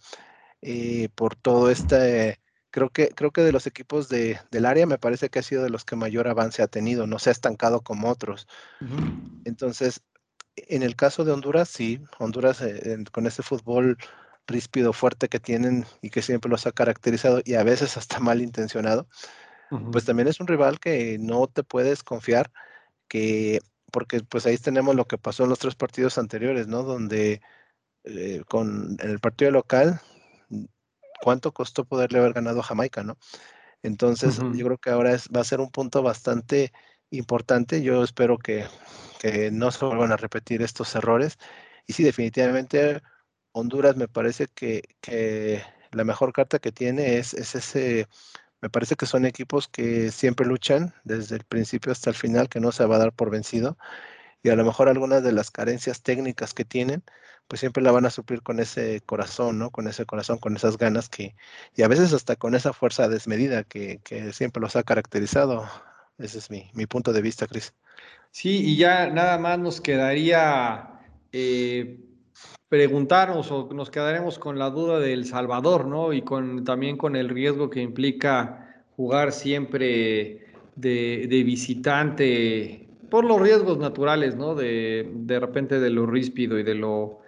eh, 0.62 1.08
por 1.14 1.36
todo 1.36 1.70
este, 1.70 2.40
creo 2.70 2.90
que, 2.90 3.08
creo 3.08 3.30
que 3.30 3.42
de 3.42 3.52
los 3.52 3.66
equipos 3.66 4.08
de, 4.08 4.38
del 4.50 4.66
área 4.66 4.86
me 4.86 4.98
parece 4.98 5.28
que 5.28 5.38
ha 5.38 5.42
sido 5.42 5.62
de 5.62 5.70
los 5.70 5.84
que 5.84 5.96
mayor 5.96 6.28
avance 6.28 6.62
ha 6.62 6.66
tenido, 6.66 7.06
no 7.06 7.18
se 7.18 7.30
ha 7.30 7.32
estancado 7.32 7.80
como 7.82 8.10
otros. 8.10 8.46
Entonces, 9.44 10.02
en 10.56 10.82
el 10.82 10.96
caso 10.96 11.24
de 11.24 11.32
Honduras, 11.32 11.68
sí, 11.68 12.02
Honduras 12.18 12.60
eh, 12.60 12.98
con 13.12 13.26
ese 13.26 13.42
fútbol 13.42 13.96
ríspido, 14.46 14.92
fuerte 14.92 15.28
que 15.28 15.40
tienen 15.40 15.86
y 16.02 16.10
que 16.10 16.22
siempre 16.22 16.50
los 16.50 16.66
ha 16.66 16.72
caracterizado 16.72 17.40
y 17.44 17.54
a 17.54 17.62
veces 17.62 17.96
hasta 17.96 18.18
mal 18.20 18.42
intencionado, 18.42 19.08
pues 19.92 20.04
también 20.04 20.26
es 20.26 20.40
un 20.40 20.48
rival 20.48 20.80
que 20.80 21.16
no 21.20 21.46
te 21.46 21.62
puedes 21.62 22.02
confiar, 22.02 22.50
que 23.10 23.60
porque 23.92 24.20
pues 24.22 24.46
ahí 24.46 24.56
tenemos 24.56 24.94
lo 24.94 25.04
que 25.06 25.18
pasó 25.18 25.42
en 25.44 25.50
los 25.50 25.58
tres 25.58 25.74
partidos 25.74 26.16
anteriores, 26.16 26.68
¿no? 26.68 26.84
Donde 26.84 27.42
eh, 28.04 28.42
con 28.48 28.96
en 29.00 29.10
el 29.10 29.20
partido 29.20 29.50
local, 29.50 30.00
¿cuánto 31.22 31.52
costó 31.52 31.84
poderle 31.84 32.20
haber 32.20 32.32
ganado 32.32 32.60
a 32.60 32.62
Jamaica, 32.62 33.02
¿no? 33.02 33.18
Entonces, 33.82 34.38
yo 34.38 34.66
creo 34.66 34.78
que 34.78 34.90
ahora 34.90 35.12
es, 35.14 35.28
va 35.34 35.40
a 35.40 35.44
ser 35.44 35.60
un 35.60 35.70
punto 35.70 36.02
bastante 36.02 36.72
importante. 37.10 37.82
Yo 37.82 38.04
espero 38.04 38.38
que 38.38 38.66
que 39.20 39.50
no 39.50 39.70
se 39.70 39.84
vuelvan 39.84 40.12
a 40.12 40.16
repetir 40.16 40.62
estos 40.62 40.94
errores. 40.94 41.38
Y 41.86 41.92
sí, 41.92 42.02
definitivamente 42.02 43.02
Honduras 43.52 43.96
me 43.96 44.08
parece 44.08 44.46
que, 44.48 44.82
la 45.92 46.04
mejor 46.04 46.32
carta 46.32 46.58
que 46.58 46.72
tiene 46.72 47.18
es, 47.18 47.34
ese, 47.34 48.08
me 48.60 48.68
parece 48.70 48.96
que 48.96 49.06
son 49.06 49.24
equipos 49.24 49.68
que 49.68 50.10
siempre 50.10 50.46
luchan 50.46 50.94
desde 51.04 51.36
el 51.36 51.44
principio 51.44 51.92
hasta 51.92 52.10
el 52.10 52.16
final, 52.16 52.48
que 52.48 52.60
no 52.60 52.72
se 52.72 52.84
va 52.84 52.96
a 52.96 52.98
dar 52.98 53.12
por 53.12 53.30
vencido. 53.30 53.78
Y 54.42 54.50
a 54.50 54.56
lo 54.56 54.64
mejor 54.64 54.88
algunas 54.88 55.22
de 55.22 55.32
las 55.32 55.50
carencias 55.50 56.02
técnicas 56.02 56.54
que 56.54 56.64
tienen, 56.64 57.02
pues 57.48 57.60
siempre 57.60 57.82
la 57.82 57.92
van 57.92 58.06
a 58.06 58.10
suplir 58.10 58.42
con 58.42 58.60
ese 58.60 59.02
corazón, 59.04 59.58
¿no? 59.58 59.70
Con 59.70 59.88
ese 59.88 60.06
corazón, 60.06 60.38
con 60.38 60.56
esas 60.56 60.78
ganas 60.78 61.08
que, 61.08 61.34
y 61.76 61.82
a 61.82 61.88
veces 61.88 62.12
hasta 62.12 62.36
con 62.36 62.54
esa 62.54 62.72
fuerza 62.72 63.08
desmedida 63.08 63.64
que, 63.64 64.00
siempre 64.32 64.60
los 64.60 64.76
ha 64.76 64.82
caracterizado. 64.82 65.68
Ese 66.18 66.38
es 66.38 66.50
mi, 66.50 66.70
mi 66.74 66.86
punto 66.86 67.12
de 67.12 67.22
vista, 67.22 67.46
Cris. 67.46 67.74
Sí, 68.30 68.62
y 68.64 68.76
ya 68.76 69.08
nada 69.10 69.38
más 69.38 69.58
nos 69.58 69.80
quedaría 69.80 71.00
eh, 71.32 71.98
preguntarnos 72.70 73.50
o 73.50 73.68
nos 73.74 73.90
quedaremos 73.90 74.38
con 74.38 74.56
la 74.58 74.70
duda 74.70 75.00
del 75.00 75.26
Salvador, 75.26 75.86
¿no? 75.86 76.12
Y 76.12 76.22
con, 76.22 76.64
también 76.64 76.96
con 76.96 77.16
el 77.16 77.28
riesgo 77.28 77.68
que 77.68 77.82
implica 77.82 78.84
jugar 78.96 79.32
siempre 79.32 80.46
de, 80.76 81.42
visitante 81.44 82.86
por 83.10 83.24
los 83.24 83.42
riesgos 83.42 83.78
naturales, 83.78 84.36
¿no? 84.36 84.54
De, 84.54 85.04
repente 85.40 85.80
de 85.80 85.90
lo 85.90 86.06
ríspido 86.06 86.58
y 86.58 86.62
de 86.62 86.74
lo... 86.76 87.18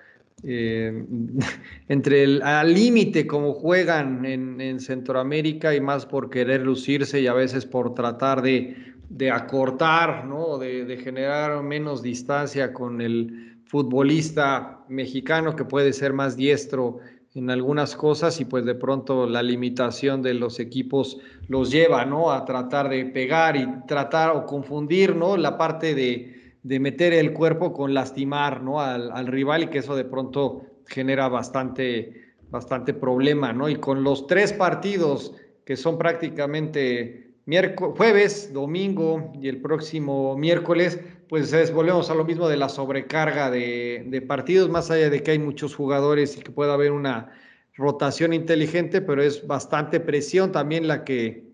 Eh, 0.45 1.05
entre 1.89 2.23
el 2.23 2.43
al 2.43 2.73
límite 2.73 3.27
como 3.27 3.53
juegan 3.53 4.25
en, 4.25 4.61
en 4.61 4.81
Centroamérica 4.81 5.75
y 5.75 5.81
más 5.81 6.07
por 6.07 6.31
querer 6.31 6.63
lucirse 6.63 7.21
y 7.21 7.27
a 7.27 7.33
veces 7.33 7.67
por 7.67 7.95
tratar 7.95 8.43
de 8.43 9.31
acortar, 9.33 10.25
¿no? 10.25 10.59
De, 10.59 10.97
generar 11.03 11.65
menos 11.65 12.01
distancia 12.01 12.73
con 12.73 13.01
el 13.01 13.52
futbolista 13.73 14.85
mexicano 14.91 15.57
que 15.57 15.65
puede 15.65 15.95
ser 15.95 16.13
más 16.13 16.37
diestro 16.37 16.99
en 17.35 17.49
algunas 17.49 17.97
cosas 17.97 18.39
y 18.39 18.45
pues 18.45 18.67
de 18.67 18.75
pronto 18.75 19.27
la 19.27 19.43
limitación 19.43 20.21
de 20.21 20.35
los 20.35 20.61
equipos 20.61 21.19
los 21.49 21.71
lleva, 21.71 22.05
¿no? 22.05 22.33
A 22.33 22.45
tratar 22.45 22.91
de 22.91 23.07
pegar 23.07 23.57
y 23.57 23.67
tratar 23.87 24.37
o 24.37 24.45
confundir, 24.45 25.17
¿no? 25.17 25.39
La 25.39 25.57
parte 25.57 25.95
de, 25.95 26.53
de 26.63 26.81
meter 26.81 27.15
el 27.15 27.33
cuerpo 27.33 27.73
con 27.73 27.95
lastimar, 27.95 28.63
¿no? 28.63 28.79
Al, 28.79 29.11
al, 29.11 29.27
rival 29.27 29.63
y 29.63 29.67
que 29.69 29.79
eso 29.79 29.97
de 29.97 30.05
pronto 30.05 30.67
genera 30.87 31.31
bastante, 31.31 32.35
bastante 32.51 32.93
problema, 32.93 33.55
¿no? 33.55 33.71
Y 33.71 33.77
con 33.77 34.05
los 34.05 34.27
tres 34.27 34.53
partidos 34.53 35.35
que 35.65 35.79
son 35.79 35.97
prácticamente 35.97 37.37
miércoles, 37.47 37.95
jueves, 37.97 38.53
domingo 38.53 39.33
y 39.41 39.49
el 39.49 39.63
próximo 39.63 40.37
miércoles, 40.37 41.01
pues 41.33 41.73
volvemos 41.73 42.11
a 42.11 42.15
lo 42.15 42.27
mismo 42.27 42.47
de 42.47 42.59
la 42.59 42.69
sobrecarga 42.69 43.51
de, 43.51 44.23
partidos, 44.29 44.69
más 44.69 44.91
allá 44.91 45.09
de 45.09 45.23
que 45.23 45.31
hay 45.31 45.39
muchos 45.39 45.75
jugadores 45.75 46.37
y 46.37 46.43
que 46.43 46.51
pueda 46.51 46.75
haber 46.75 46.93
una 46.93 47.33
rotación 47.75 48.35
inteligente, 48.35 49.01
pero 49.01 49.23
es 49.23 49.47
bastante 49.47 49.99
presión 49.99 50.53
también 50.53 50.87
la 50.87 51.05
que 51.05 51.51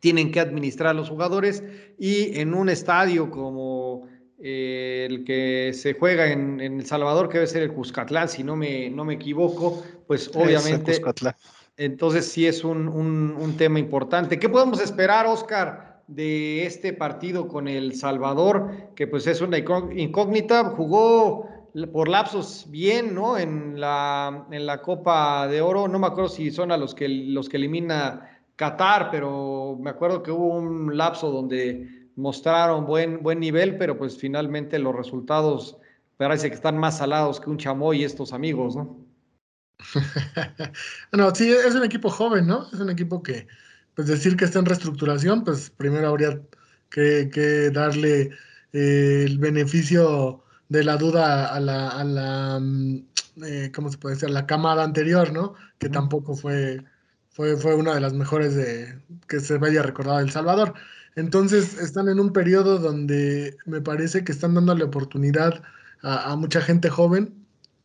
tienen 0.00 0.32
que 0.32 0.40
administrar 0.40 0.96
los 0.96 1.10
jugadores. 1.10 1.62
Y 1.98 2.40
en 2.40 2.54
un 2.54 2.70
estadio 2.70 3.30
como 3.30 4.08
eh, 4.38 5.06
el 5.10 5.24
que 5.24 5.72
se 5.74 5.92
juega 5.92 6.32
en, 6.32 6.62
El 6.62 6.86
Salvador, 6.86 7.28
que 7.28 7.36
debe 7.36 7.46
ser 7.46 7.62
el 7.62 7.74
Cuscatlán, 7.74 8.30
si 8.30 8.42
no 8.42 8.56
me, 8.56 8.88
no 8.88 9.04
me 9.04 9.16
equivoco, 9.16 9.84
pues 10.06 10.30
obviamente 10.34 10.98
entonces 11.76 12.26
sí 12.26 12.46
es 12.46 12.64
un, 12.64 13.54
tema 13.58 13.78
importante. 13.78 14.38
¿Qué 14.38 14.48
podemos 14.48 14.80
esperar, 14.80 15.26
Oscar, 15.26 15.93
de 16.06 16.66
este 16.66 16.92
partido 16.92 17.48
con 17.48 17.68
El 17.68 17.94
Salvador? 17.94 18.90
Que 18.94 19.06
pues 19.06 19.26
es 19.26 19.40
una 19.40 19.58
incógnita. 19.58 20.64
Jugó 20.70 21.48
por 21.92 22.08
lapsos 22.08 22.66
bien, 22.68 23.14
¿no? 23.14 23.36
En 23.36 23.80
la, 23.80 24.46
en 24.50 24.66
la 24.66 24.80
Copa 24.80 25.48
de 25.48 25.60
Oro, 25.60 25.88
no 25.88 25.98
me 25.98 26.06
acuerdo 26.06 26.28
si 26.28 26.50
son 26.50 26.70
a 26.70 26.76
los 26.76 26.94
que, 26.94 27.08
los 27.08 27.48
que 27.48 27.56
elimina 27.56 28.30
Qatar, 28.56 29.10
pero 29.10 29.76
me 29.80 29.90
acuerdo 29.90 30.22
que 30.22 30.30
hubo 30.30 30.54
un 30.54 30.96
lapso 30.96 31.30
donde 31.30 32.08
mostraron 32.16 32.86
buen, 32.86 33.22
buen 33.22 33.40
nivel, 33.40 33.76
pero 33.76 33.98
pues 33.98 34.16
finalmente 34.16 34.78
los 34.78 34.94
resultados 34.94 35.76
parece 36.16 36.48
que 36.48 36.54
están 36.54 36.78
más 36.78 36.98
salados 36.98 37.40
que 37.40 37.50
un 37.50 37.58
chamoy 37.58 38.02
y 38.02 38.04
estos 38.04 38.32
amigos, 38.32 38.76
¿no? 38.76 38.96
no, 41.12 41.34
sí, 41.34 41.50
es 41.50 41.74
un 41.74 41.84
equipo 41.84 42.08
joven, 42.08 42.46
¿no? 42.46 42.68
Es 42.72 42.78
un 42.78 42.90
equipo 42.90 43.22
que, 43.22 43.48
pues 43.94 44.08
decir 44.08 44.36
que 44.36 44.44
está 44.44 44.58
en 44.58 44.66
reestructuración, 44.66 45.44
pues 45.44 45.70
primero 45.70 46.08
habría 46.08 46.40
que, 46.90 47.30
que 47.32 47.70
darle 47.70 48.30
eh, 48.72 49.24
el 49.26 49.38
beneficio 49.38 50.42
de 50.68 50.84
la 50.84 50.96
duda 50.96 51.46
a 51.54 51.60
la, 51.60 51.88
a 51.88 52.04
la 52.04 52.58
mm, 52.60 53.04
eh, 53.42 53.72
¿cómo 53.74 53.90
se 53.90 53.98
puede 53.98 54.14
decir? 54.14 54.30
la 54.30 54.46
camada 54.46 54.84
anterior, 54.84 55.32
¿no? 55.32 55.54
Que 55.78 55.88
tampoco 55.88 56.36
fue, 56.36 56.84
fue, 57.30 57.56
fue 57.56 57.74
una 57.74 57.94
de 57.94 58.00
las 58.00 58.12
mejores 58.12 58.54
de, 58.54 59.00
que 59.28 59.40
se 59.40 59.58
vaya 59.58 59.82
recordado 59.82 60.20
El 60.20 60.30
Salvador. 60.30 60.74
Entonces 61.16 61.78
están 61.78 62.08
en 62.08 62.20
un 62.20 62.32
periodo 62.32 62.78
donde 62.78 63.56
me 63.66 63.80
parece 63.80 64.24
que 64.24 64.32
están 64.32 64.54
dando 64.54 64.74
la 64.74 64.84
oportunidad 64.84 65.62
a, 66.02 66.36
mucha 66.36 66.60
gente 66.60 66.90
joven. 66.90 67.34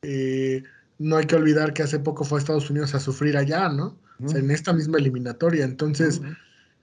Eh, 0.01 0.63
no 0.97 1.17
hay 1.17 1.25
que 1.25 1.35
olvidar 1.35 1.73
que 1.73 1.83
hace 1.83 1.99
poco 1.99 2.25
fue 2.25 2.39
a 2.39 2.41
Estados 2.41 2.69
Unidos 2.69 2.93
a 2.93 2.99
sufrir 2.99 3.37
allá, 3.37 3.69
¿no? 3.69 3.97
En 4.19 4.51
esta 4.51 4.73
misma 4.73 4.97
eliminatoria. 4.97 5.65
Entonces, 5.65 6.21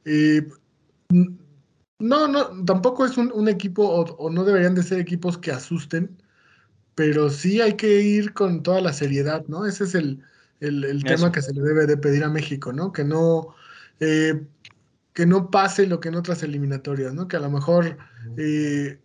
eh, 0.04 0.46
no, 1.98 2.28
no, 2.28 2.64
tampoco 2.64 3.06
es 3.06 3.16
un, 3.16 3.48
equipo, 3.48 3.84
o, 3.86 4.30
no 4.30 4.44
deberían 4.44 4.74
de 4.74 4.82
ser 4.82 5.00
equipos 5.00 5.38
que 5.38 5.52
asusten, 5.52 6.16
pero 6.94 7.30
sí 7.30 7.60
hay 7.60 7.74
que 7.74 8.00
ir 8.00 8.32
con 8.32 8.62
toda 8.62 8.80
la 8.80 8.92
seriedad, 8.92 9.44
¿no? 9.48 9.66
Ese 9.66 9.84
es 9.84 9.94
el, 9.94 10.22
tema 11.04 11.32
que 11.32 11.42
se 11.42 11.52
le 11.52 11.62
debe 11.62 11.86
de 11.86 11.96
pedir 11.96 12.24
a 12.24 12.30
México, 12.30 12.72
¿no? 12.72 12.92
Que 12.92 13.04
no, 13.04 13.54
eh, 14.00 14.46
que 15.12 15.26
no 15.26 15.50
pase 15.50 15.86
lo 15.86 16.00
que 16.00 16.08
en 16.08 16.16
otras 16.16 16.42
eliminatorias, 16.42 17.14
¿no? 17.14 17.28
Que 17.28 17.36
a 17.36 17.40
lo 17.40 17.50
mejor 17.50 17.98
eh, 18.36 18.98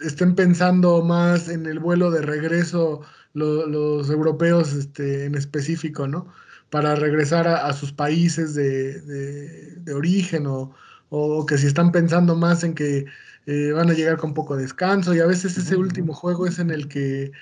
estén 0.00 0.34
pensando 0.34 1.02
más 1.02 1.48
en 1.48 1.66
el 1.66 1.78
vuelo 1.78 2.10
de 2.10 2.22
regreso 2.22 3.02
los 3.34 4.10
europeos 4.10 4.74
este, 4.74 5.24
en 5.24 5.34
específico, 5.34 6.06
¿no? 6.06 6.28
Para 6.72 6.96
regresar 6.96 7.46
a, 7.46 7.70
sus 7.74 7.92
países 7.92 8.54
de, 8.54 9.92
origen 9.94 10.46
o, 10.46 11.46
que 11.46 11.58
si 11.58 11.66
están 11.66 11.92
pensando 11.92 12.34
más 12.34 12.64
en 12.64 12.74
que 12.74 13.04
eh, 13.46 13.72
van 13.72 13.90
a 13.90 13.92
llegar 13.92 14.16
con 14.16 14.32
poco 14.32 14.56
descanso 14.56 15.14
y 15.14 15.20
a 15.20 15.26
veces 15.26 15.58
ese 15.58 15.76
último 15.76 16.14
juego 16.14 16.46
es 16.46 16.58
en 16.58 16.70
el 16.70 16.88
que 16.88 17.32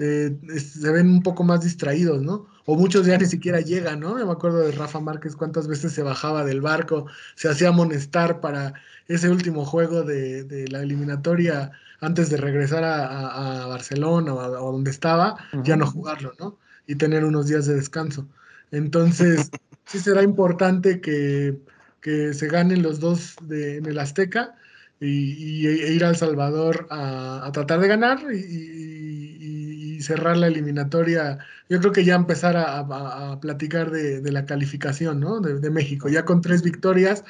eh, 0.00 0.34
se 0.58 0.90
ven 0.90 1.08
un 1.08 1.22
poco 1.22 1.44
más 1.44 1.60
distraídos, 1.62 2.22
¿no? 2.22 2.46
O 2.64 2.74
muchos 2.74 3.06
ya 3.06 3.18
ni 3.18 3.26
siquiera 3.26 3.60
llegan, 3.60 4.00
¿no? 4.00 4.18
Yo 4.18 4.26
me 4.26 4.32
acuerdo 4.32 4.58
de 4.60 4.72
Rafa 4.72 4.98
Márquez 4.98 5.36
cuántas 5.36 5.68
veces 5.68 5.92
se 5.92 6.02
bajaba 6.02 6.44
del 6.44 6.60
barco, 6.60 7.06
se 7.36 7.48
hacía 7.48 7.68
amonestar 7.68 8.40
para 8.40 8.74
ese 9.08 9.28
último 9.28 9.64
juego 9.64 10.02
de, 10.02 10.66
la 10.70 10.80
eliminatoria 10.80 11.70
antes 12.00 12.30
de 12.30 12.38
regresar 12.38 12.82
a, 12.82 13.66
Barcelona 13.66 14.34
o, 14.34 14.72
donde 14.72 14.90
estaba, 14.90 15.36
ya 15.64 15.76
no 15.76 15.86
jugarlo, 15.86 16.32
¿no? 16.40 16.58
Y 16.86 16.96
tener 16.96 17.24
unos 17.24 17.46
días 17.46 17.66
de 17.66 17.74
descanso. 17.74 18.26
Entonces, 18.70 19.50
sí 19.86 19.98
será 19.98 20.22
importante 20.22 21.00
que, 21.00 21.58
se 22.02 22.48
ganen 22.48 22.82
los 22.82 23.00
dos 23.00 23.36
en 23.50 23.84
el 23.86 23.98
Azteca 23.98 24.54
y, 25.00 25.66
e 25.66 25.92
ir 25.92 26.04
al 26.04 26.16
Salvador 26.16 26.86
a, 26.90 27.50
tratar 27.52 27.80
de 27.80 27.88
ganar 27.88 28.20
y, 28.32 30.00
cerrar 30.00 30.38
la 30.38 30.46
eliminatoria. 30.46 31.38
Yo 31.68 31.78
creo 31.78 31.92
que 31.92 32.04
ya 32.04 32.14
empezar 32.14 32.56
a, 32.56 33.38
platicar 33.40 33.90
de, 33.90 34.32
la 34.32 34.46
calificación 34.46 35.20
¿no? 35.20 35.40
de, 35.40 35.70
México. 35.70 36.08
Ya 36.08 36.24
con 36.24 36.40
tres 36.40 36.62
victorias, 36.62 37.24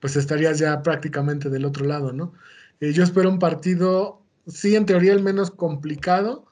pues 0.00 0.16
estarías 0.16 0.58
ya 0.58 0.82
prácticamente 0.82 1.50
del 1.50 1.64
otro 1.64 1.86
lado. 1.86 2.12
¿no? 2.12 2.32
Eh, 2.80 2.92
yo 2.92 3.04
espero 3.04 3.30
un 3.30 3.38
partido, 3.38 4.22
sí, 4.46 4.74
en 4.74 4.86
teoría 4.86 5.12
el 5.12 5.22
menos 5.22 5.50
complicado, 5.50 6.46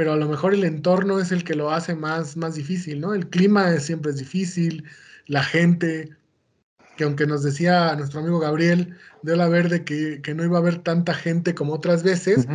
pero 0.00 0.14
a 0.14 0.16
lo 0.16 0.26
mejor 0.26 0.54
el 0.54 0.64
entorno 0.64 1.20
es 1.20 1.30
el 1.30 1.44
que 1.44 1.54
lo 1.54 1.70
hace 1.72 1.94
más, 1.94 2.34
más 2.34 2.54
difícil. 2.54 3.02
¿no? 3.02 3.12
El 3.12 3.28
clima 3.28 3.78
siempre 3.80 4.12
es 4.12 4.16
difícil, 4.16 4.82
la 5.26 5.42
gente 5.44 6.08
que 6.96 7.04
aunque 7.04 7.26
nos 7.26 7.42
decía 7.42 7.94
nuestro 7.96 8.20
amigo 8.20 8.38
Gabriel 8.38 8.96
de 9.20 9.36
la 9.36 9.46
Verde 9.50 9.84
que, 9.84 10.22
no 10.34 10.42
iba 10.42 10.56
a 10.56 10.60
haber 10.62 10.78
tanta 10.78 11.12
gente 11.12 11.54
como 11.54 11.74
otras 11.74 12.02
veces, 12.02 12.48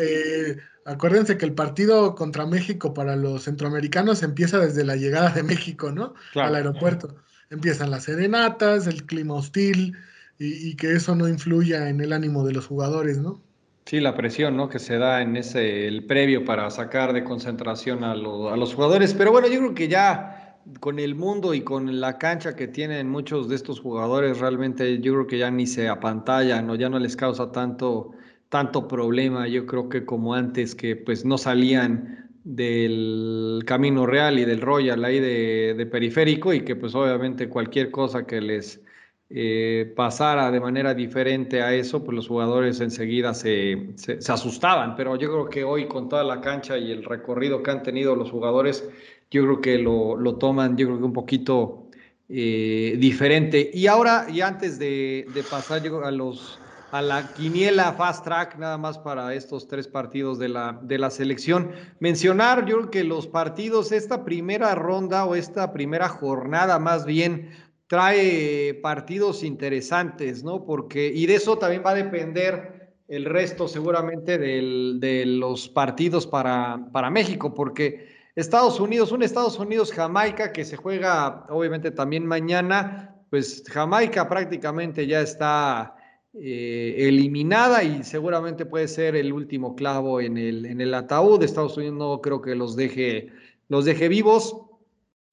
eh, 0.00 0.56
acuérdense 0.84 1.36
que 1.36 1.46
el 1.46 1.54
partido 1.54 2.14
contra 2.14 2.46
México 2.46 2.94
para 2.94 3.16
los 3.16 3.42
centroamericanos 3.42 4.22
empieza 4.22 4.60
desde 4.60 4.84
la 4.84 4.94
llegada 4.94 5.30
de 5.30 5.42
México, 5.42 5.90
¿no? 5.90 6.14
Al 6.36 6.54
aeropuerto. 6.54 7.16
Empiezan 7.50 7.90
las 7.90 8.04
serenatas, 8.04 8.86
el 8.86 9.04
clima 9.04 9.34
hostil 9.34 9.96
y, 10.38 10.76
que 10.76 10.92
eso 10.92 11.16
no 11.16 11.26
influya 11.26 11.88
en 11.88 12.00
el 12.00 12.12
ánimo 12.12 12.46
de 12.46 12.52
los 12.52 12.68
jugadores, 12.68 13.18
¿no? 13.18 13.42
Sí, 13.86 14.00
la 14.00 14.14
presión, 14.14 14.56
¿no? 14.56 14.68
Que 14.68 14.78
se 14.78 14.96
da 14.96 15.20
en 15.20 15.36
ese, 15.36 15.86
el 15.86 16.06
previo 16.06 16.44
para 16.44 16.70
sacar 16.70 17.12
de 17.12 17.22
concentración 17.22 18.02
a, 18.02 18.12
a 18.12 18.16
los 18.16 18.74
jugadores. 18.74 19.12
Pero 19.14 19.30
bueno, 19.30 19.46
yo 19.48 19.58
creo 19.58 19.74
que 19.74 19.88
ya 19.88 20.58
con 20.80 20.98
el 20.98 21.14
mundo 21.14 21.52
y 21.54 21.62
con 21.62 22.00
la 22.00 22.18
cancha 22.18 22.56
que 22.56 22.68
tienen 22.68 23.08
muchos 23.10 23.48
de 23.48 23.56
estos 23.56 23.80
jugadores, 23.80 24.38
realmente 24.38 25.00
yo 25.00 25.12
creo 25.12 25.26
que 25.26 25.38
ya 25.38 25.50
ni 25.50 25.66
se 25.66 25.88
apantallan 25.88 26.70
o 26.70 26.76
ya 26.76 26.88
no 26.88 26.98
les 26.98 27.16
causa 27.16 27.52
tanto, 27.52 28.12
tanto 28.48 28.88
problema. 28.88 29.48
Yo 29.48 29.66
creo 29.66 29.88
que 29.88 30.04
como 30.06 30.34
antes 30.34 30.74
que 30.74 30.96
pues 30.96 31.24
no 31.24 31.36
salían 31.36 32.30
del 32.44 33.62
camino 33.66 34.06
real 34.06 34.38
y 34.38 34.44
del 34.44 34.60
Royal 34.60 35.04
ahí 35.04 35.18
de, 35.18 35.88
periférico 35.90 36.52
y 36.52 36.64
que 36.64 36.76
pues 36.76 36.94
obviamente 36.94 37.48
cualquier 37.48 37.90
cosa 37.90 38.26
que 38.26 38.40
les 38.40 38.83
eh, 39.30 39.92
pasara 39.96 40.50
de 40.50 40.60
manera 40.60 40.94
diferente 40.94 41.62
a 41.62 41.72
eso, 41.72 42.04
pues 42.04 42.14
los 42.14 42.28
jugadores 42.28 42.80
enseguida 42.80 43.34
se, 43.34 43.94
se, 43.96 44.32
asustaban. 44.32 44.94
Pero 44.96 45.16
yo 45.16 45.30
creo 45.30 45.48
que 45.48 45.64
hoy 45.64 45.88
con 45.88 46.08
toda 46.08 46.24
la 46.24 46.40
cancha 46.40 46.76
y 46.78 46.92
el 46.92 47.04
recorrido 47.04 47.62
que 47.62 47.70
han 47.70 47.82
tenido 47.82 48.14
los 48.16 48.30
jugadores, 48.30 48.88
yo 49.30 49.42
creo 49.42 49.60
que 49.60 49.78
lo, 49.78 50.16
lo 50.16 50.36
toman, 50.36 50.76
yo 50.76 50.86
creo 50.86 50.98
que 50.98 51.04
un 51.04 51.12
poquito 51.12 51.88
eh, 52.28 52.96
diferente. 52.98 53.70
Y 53.72 53.86
ahora, 53.86 54.26
y 54.30 54.40
antes 54.40 54.78
de, 54.78 55.26
pasar 55.50 55.82
a 56.04 56.10
los 56.10 56.58
a 56.90 57.02
la 57.02 57.32
quiniela 57.34 57.92
fast 57.94 58.22
track, 58.22 58.56
nada 58.56 58.78
más 58.78 58.98
para 58.98 59.34
estos 59.34 59.66
tres 59.66 59.88
partidos 59.88 60.38
de 60.38 60.48
la, 60.48 60.78
de 60.80 60.96
la 60.96 61.10
selección. 61.10 61.72
Mencionar, 61.98 62.66
yo 62.66 62.88
que 62.88 63.02
los 63.02 63.26
partidos, 63.26 63.90
esta 63.90 64.24
primera 64.24 64.76
ronda 64.76 65.24
o 65.24 65.34
esta 65.34 65.72
primera 65.72 66.08
jornada 66.08 66.78
más 66.78 67.04
bien, 67.04 67.50
trae 67.86 68.74
partidos 68.74 69.42
interesantes, 69.42 70.42
¿no? 70.42 70.64
Porque, 70.64 71.06
y 71.14 71.26
de 71.26 71.36
eso 71.36 71.58
también 71.58 71.82
va 71.84 71.90
a 71.90 71.94
depender 71.94 72.94
el 73.08 73.24
resto 73.26 73.68
seguramente 73.68 74.38
de 74.38 75.24
los 75.26 75.68
partidos 75.68 76.26
para, 76.26 76.88
para 76.92 77.10
México, 77.10 77.52
porque 77.52 78.08
Estados 78.34 78.80
Unidos, 78.80 79.12
un 79.12 79.22
Estados 79.22 79.58
Unidos-Jamaica 79.58 80.52
que 80.52 80.64
se 80.64 80.76
juega 80.76 81.46
obviamente 81.50 81.90
también 81.90 82.26
mañana, 82.26 83.14
pues 83.30 83.62
Jamaica 83.66 84.28
prácticamente 84.28 85.06
ya 85.06 85.20
está 85.20 85.96
eh, 86.32 86.96
eliminada 86.98 87.84
y 87.84 88.02
seguramente 88.02 88.66
puede 88.66 88.88
ser 88.88 89.14
el 89.14 89.32
último 89.32 89.76
clavo 89.76 90.20
en 90.20 90.36
el, 90.36 90.66
en 90.66 90.80
el 90.80 90.94
ataúd. 90.94 91.42
Estados 91.42 91.76
Unidos 91.76 91.96
no 91.96 92.20
creo 92.20 92.40
que 92.40 92.56
los 92.56 92.74
deje, 92.74 93.28
los 93.68 93.84
deje 93.84 94.08
vivos. 94.08 94.56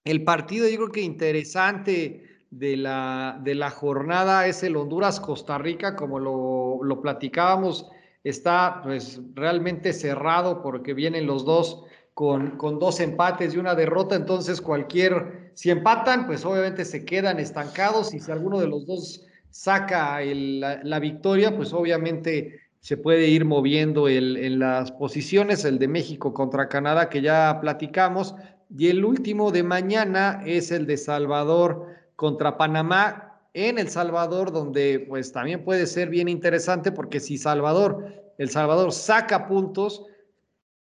El 0.03 0.23
partido 0.23 0.67
yo 0.67 0.77
creo 0.77 0.91
que 0.91 1.01
interesante 1.01 2.30
de 2.51 2.77
la, 2.77 3.39
de 3.43 3.55
la 3.55 3.71
jornada 3.71 4.45
es 4.45 4.61
el 4.63 4.75
Honduras-Costa 4.75 5.57
Rica, 5.57 5.95
como 5.95 6.19
lo, 6.19 6.83
lo 6.83 7.01
platicábamos, 7.01 7.89
está 8.23 8.81
pues 8.83 9.19
realmente 9.33 9.93
cerrado 9.93 10.61
porque 10.61 10.93
vienen 10.93 11.25
los 11.25 11.45
dos 11.45 11.85
con, 12.13 12.57
dos 12.79 12.99
empates 12.99 13.53
y 13.53 13.57
una 13.57 13.73
derrota, 13.73 14.15
entonces 14.15 14.61
cualquier, 14.61 15.51
si 15.55 15.71
empatan, 15.71 16.27
pues 16.27 16.45
obviamente 16.45 16.85
se 16.85 17.05
quedan 17.05 17.39
estancados 17.39 18.13
y 18.13 18.19
si 18.19 18.31
alguno 18.31 18.59
de 18.59 18.67
los 18.67 18.85
dos 18.85 19.25
saca 19.49 20.19
la, 20.21 20.99
victoria, 20.99 21.55
pues 21.55 21.73
obviamente 21.73 22.59
se 22.79 22.97
puede 22.97 23.27
ir 23.27 23.45
moviendo 23.45 24.07
el, 24.07 24.37
en 24.37 24.59
las 24.59 24.91
posiciones, 24.91 25.65
el 25.65 25.79
de 25.79 25.87
México 25.87 26.33
contra 26.33 26.67
Canadá 26.67 27.09
que 27.09 27.21
ya 27.21 27.59
platicamos, 27.61 28.35
y 28.69 28.89
el 28.89 29.03
último 29.03 29.51
de 29.51 29.63
mañana 29.63 30.43
es 30.45 30.71
el 30.71 30.85
de 30.85 30.97
Salvador 30.97 31.87
contra 32.21 32.55
Panamá 32.55 33.41
en 33.55 33.79
El 33.79 33.89
Salvador, 33.89 34.51
donde 34.51 35.03
pues 35.09 35.31
también 35.31 35.63
puede 35.63 35.87
ser 35.87 36.07
bien 36.07 36.29
interesante 36.29 36.91
porque 36.91 37.19
si 37.19 37.39
Salvador, 37.39 38.13
El 38.37 38.51
Salvador 38.51 38.91
saca 38.91 39.47
puntos, 39.47 40.05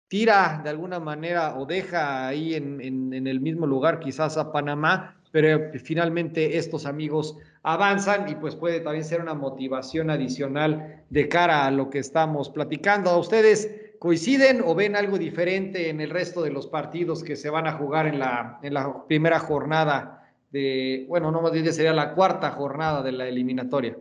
tira 0.10 0.60
de 0.62 0.70
alguna 0.70 1.00
manera 1.00 1.58
o 1.58 1.66
deja 1.66 2.28
ahí 2.28 2.56
en, 2.56 3.14
el 3.26 3.40
mismo 3.40 3.66
lugar 3.66 4.02
quizás 4.02 4.36
a 4.36 4.52
Panamá, 4.52 5.16
pero 5.32 5.72
finalmente 5.82 6.58
estos 6.58 6.86
amigos 6.86 7.38
avanzan 7.64 8.28
y 8.28 8.36
pues 8.36 8.58
puede 8.58 8.82
también 8.82 9.06
ser 9.06 9.22
una 9.22 9.34
motivación 9.34 10.10
adicional 10.10 11.06
de 11.10 11.30
cara 11.30 11.68
a 11.68 11.72
lo 11.72 11.90
que 11.90 12.00
estamos 12.00 12.50
platicando. 12.50 13.12
A 13.12 13.18
ustedes, 13.18 13.94
¿Coinciden 13.98 14.62
o 14.66 14.76
ven 14.76 14.98
algo 14.98 15.18
diferente 15.18 15.90
en 15.90 16.02
el 16.02 16.10
resto 16.10 16.42
de 16.42 16.52
los 16.52 16.68
partidos 16.68 17.24
que 17.24 17.38
se 17.38 17.50
van 17.50 17.66
a 17.66 17.74
jugar 17.74 18.08
en 18.08 18.20
la, 18.20 18.60
en 18.62 18.74
la 18.74 19.06
primera 19.08 19.40
jornada 19.40 20.19
de, 20.52 21.06
bueno, 21.08 21.32
no 21.32 21.42
más 21.42 21.52
bien 21.52 21.72
sería 21.74 21.94
la 21.94 22.14
cuarta 22.14 22.52
jornada 22.52 23.04
de 23.04 23.12
la 23.12 23.28
eliminatoria? 23.28 23.98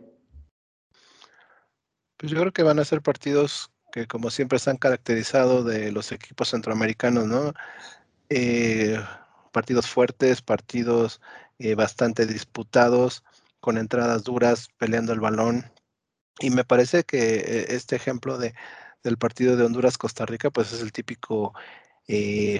Pues 2.17 2.31
yo 2.31 2.39
creo 2.39 2.51
que 2.51 2.63
van 2.63 2.79
a 2.79 2.85
ser 2.85 3.01
partidos 3.01 3.71
que 3.91 4.07
como 4.07 4.29
siempre 4.29 4.57
están 4.57 4.77
caracterizados 4.77 5.65
de 5.65 5.91
los 5.91 6.11
equipos 6.11 6.49
centroamericanos, 6.49 7.25
¿no? 7.25 7.53
Eh, 8.29 8.99
partidos 9.51 9.87
fuertes, 9.87 10.41
partidos 10.41 11.21
eh, 11.57 11.75
bastante 11.75 12.25
disputados, 12.25 13.23
con 13.59 13.77
entradas 13.77 14.23
duras, 14.23 14.69
peleando 14.77 15.13
el 15.13 15.19
balón. 15.19 15.71
Y 16.39 16.51
me 16.51 16.63
parece 16.63 17.03
que 17.03 17.35
eh, 17.35 17.65
este 17.69 17.95
ejemplo 17.95 18.37
de, 18.37 18.53
del 19.03 19.17
partido 19.17 19.55
de 19.55 19.65
Honduras-Costa 19.65 20.25
Rica, 20.25 20.49
pues 20.51 20.71
es 20.71 20.81
el 20.81 20.91
típico 20.91 21.53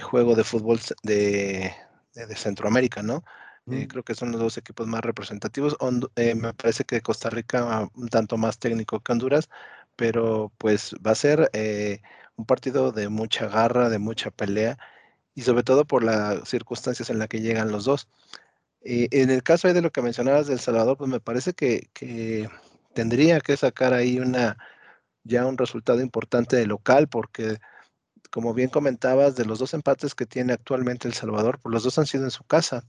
juego 0.02 0.36
de 0.36 0.44
fútbol 0.44 0.78
de, 1.02 1.74
de, 2.14 2.36
Centroamérica, 2.36 3.02
¿no? 3.02 3.24
Creo 3.64 4.02
que 4.02 4.14
son 4.14 4.32
los 4.32 4.40
dos 4.40 4.58
equipos 4.58 4.86
más 4.86 5.00
representativos. 5.02 5.76
me 6.16 6.54
parece 6.54 6.84
que 6.84 7.00
Costa 7.00 7.30
Rica 7.30 7.88
un 7.94 8.08
tanto 8.08 8.36
más 8.36 8.58
técnico 8.58 9.00
que 9.00 9.12
Honduras, 9.12 9.48
pero 9.96 10.52
pues 10.58 10.94
va 11.06 11.12
a 11.12 11.14
ser 11.14 11.50
un 12.36 12.46
partido 12.46 12.92
de 12.92 13.08
mucha 13.08 13.46
garra, 13.48 13.88
de 13.88 13.98
mucha 13.98 14.30
pelea 14.30 14.78
y 15.34 15.42
sobre 15.42 15.62
todo 15.62 15.84
por 15.84 16.02
las 16.02 16.48
circunstancias 16.48 17.10
en 17.10 17.18
las 17.18 17.28
que 17.28 17.40
llegan 17.40 17.72
los 17.72 17.84
dos. 17.84 18.08
Eh, 18.82 19.08
en 19.10 19.30
el 19.30 19.42
caso 19.42 19.72
de 19.72 19.82
lo 19.82 19.90
que 19.90 20.02
mencionabas 20.02 20.46
del 20.46 20.60
Salvador, 20.60 20.96
pues 20.96 21.10
me 21.10 21.20
parece 21.20 21.52
que, 21.54 21.88
tendría 22.94 23.40
que 23.40 23.56
sacar 23.56 23.92
ahí 23.94 24.18
una 24.18 24.58
ya 25.22 25.46
un 25.46 25.58
resultado 25.58 26.00
importante 26.00 26.56
de 26.56 26.66
local, 26.66 27.08
porque 27.08 27.58
como 28.30 28.54
bien 28.54 28.70
comentabas, 28.70 29.36
de 29.36 29.44
los 29.44 29.58
dos 29.58 29.74
empates 29.74 30.14
que 30.14 30.26
tiene 30.26 30.52
actualmente 30.54 31.08
El 31.08 31.14
Salvador, 31.14 31.58
pues 31.62 31.72
los 31.72 31.84
dos 31.84 31.98
han 31.98 32.06
sido 32.06 32.24
en 32.24 32.30
su 32.30 32.44
casa. 32.44 32.84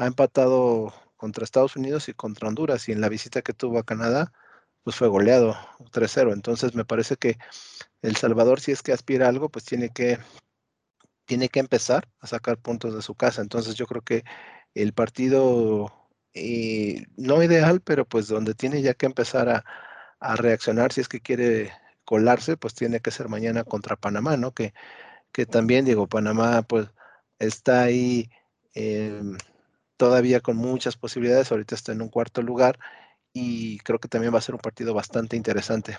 Ha 0.00 0.06
empatado 0.06 0.94
contra 1.16 1.44
Estados 1.44 1.76
Unidos 1.76 2.08
y 2.08 2.14
contra 2.14 2.48
Honduras, 2.48 2.88
y 2.88 2.92
en 2.92 3.02
la 3.02 3.10
visita 3.10 3.42
que 3.42 3.52
tuvo 3.52 3.78
a 3.78 3.84
Canadá, 3.84 4.32
pues 4.82 4.96
fue 4.96 5.08
goleado 5.08 5.54
3-0. 5.92 6.32
Entonces 6.32 6.74
me 6.74 6.86
parece 6.86 7.16
que 7.16 7.36
El 8.00 8.16
Salvador, 8.16 8.60
si 8.60 8.72
es 8.72 8.82
que 8.82 8.92
aspira 8.92 9.26
a 9.26 9.28
algo, 9.28 9.50
pues 9.50 9.66
tiene 9.66 9.90
que 9.90 10.18
tiene 11.26 11.50
que 11.50 11.60
empezar 11.60 12.08
a 12.20 12.26
sacar 12.26 12.56
puntos 12.58 12.94
de 12.94 13.02
su 13.02 13.14
casa. 13.14 13.42
Entonces 13.42 13.74
yo 13.74 13.86
creo 13.86 14.00
que 14.02 14.24
el 14.74 14.94
partido, 14.94 15.92
eh, 16.34 17.06
no 17.16 17.42
ideal, 17.42 17.82
pero 17.82 18.06
pues 18.06 18.26
donde 18.28 18.54
tiene 18.54 18.80
ya 18.82 18.94
que 18.94 19.06
empezar 19.06 19.48
a, 19.50 19.64
reaccionar 20.36 20.92
si 20.92 21.02
es 21.02 21.08
que 21.08 21.20
quiere 21.20 21.72
colarse, 22.04 22.56
pues 22.56 22.74
tiene 22.74 23.00
que 23.00 23.10
ser 23.10 23.28
mañana 23.28 23.64
contra 23.64 23.96
Panamá, 23.96 24.36
¿no? 24.38 24.52
Que, 24.52 24.74
que 25.32 25.46
también, 25.46 25.84
digo, 25.84 26.08
Panamá 26.08 26.62
pues 26.62 26.88
está 27.38 27.82
ahí 27.82 28.30
em, 28.74 29.38
todavía 30.00 30.40
con 30.40 30.56
muchas 30.56 30.96
posibilidades, 30.96 31.52
ahorita 31.52 31.74
está 31.74 31.92
en 31.92 32.00
un 32.00 32.08
cuarto 32.08 32.40
lugar 32.40 32.78
y 33.34 33.78
creo 33.80 33.98
que 33.98 34.08
también 34.08 34.32
va 34.32 34.38
a 34.38 34.40
ser 34.40 34.54
un 34.54 34.60
partido 34.62 34.94
bastante 34.94 35.36
interesante. 35.36 35.98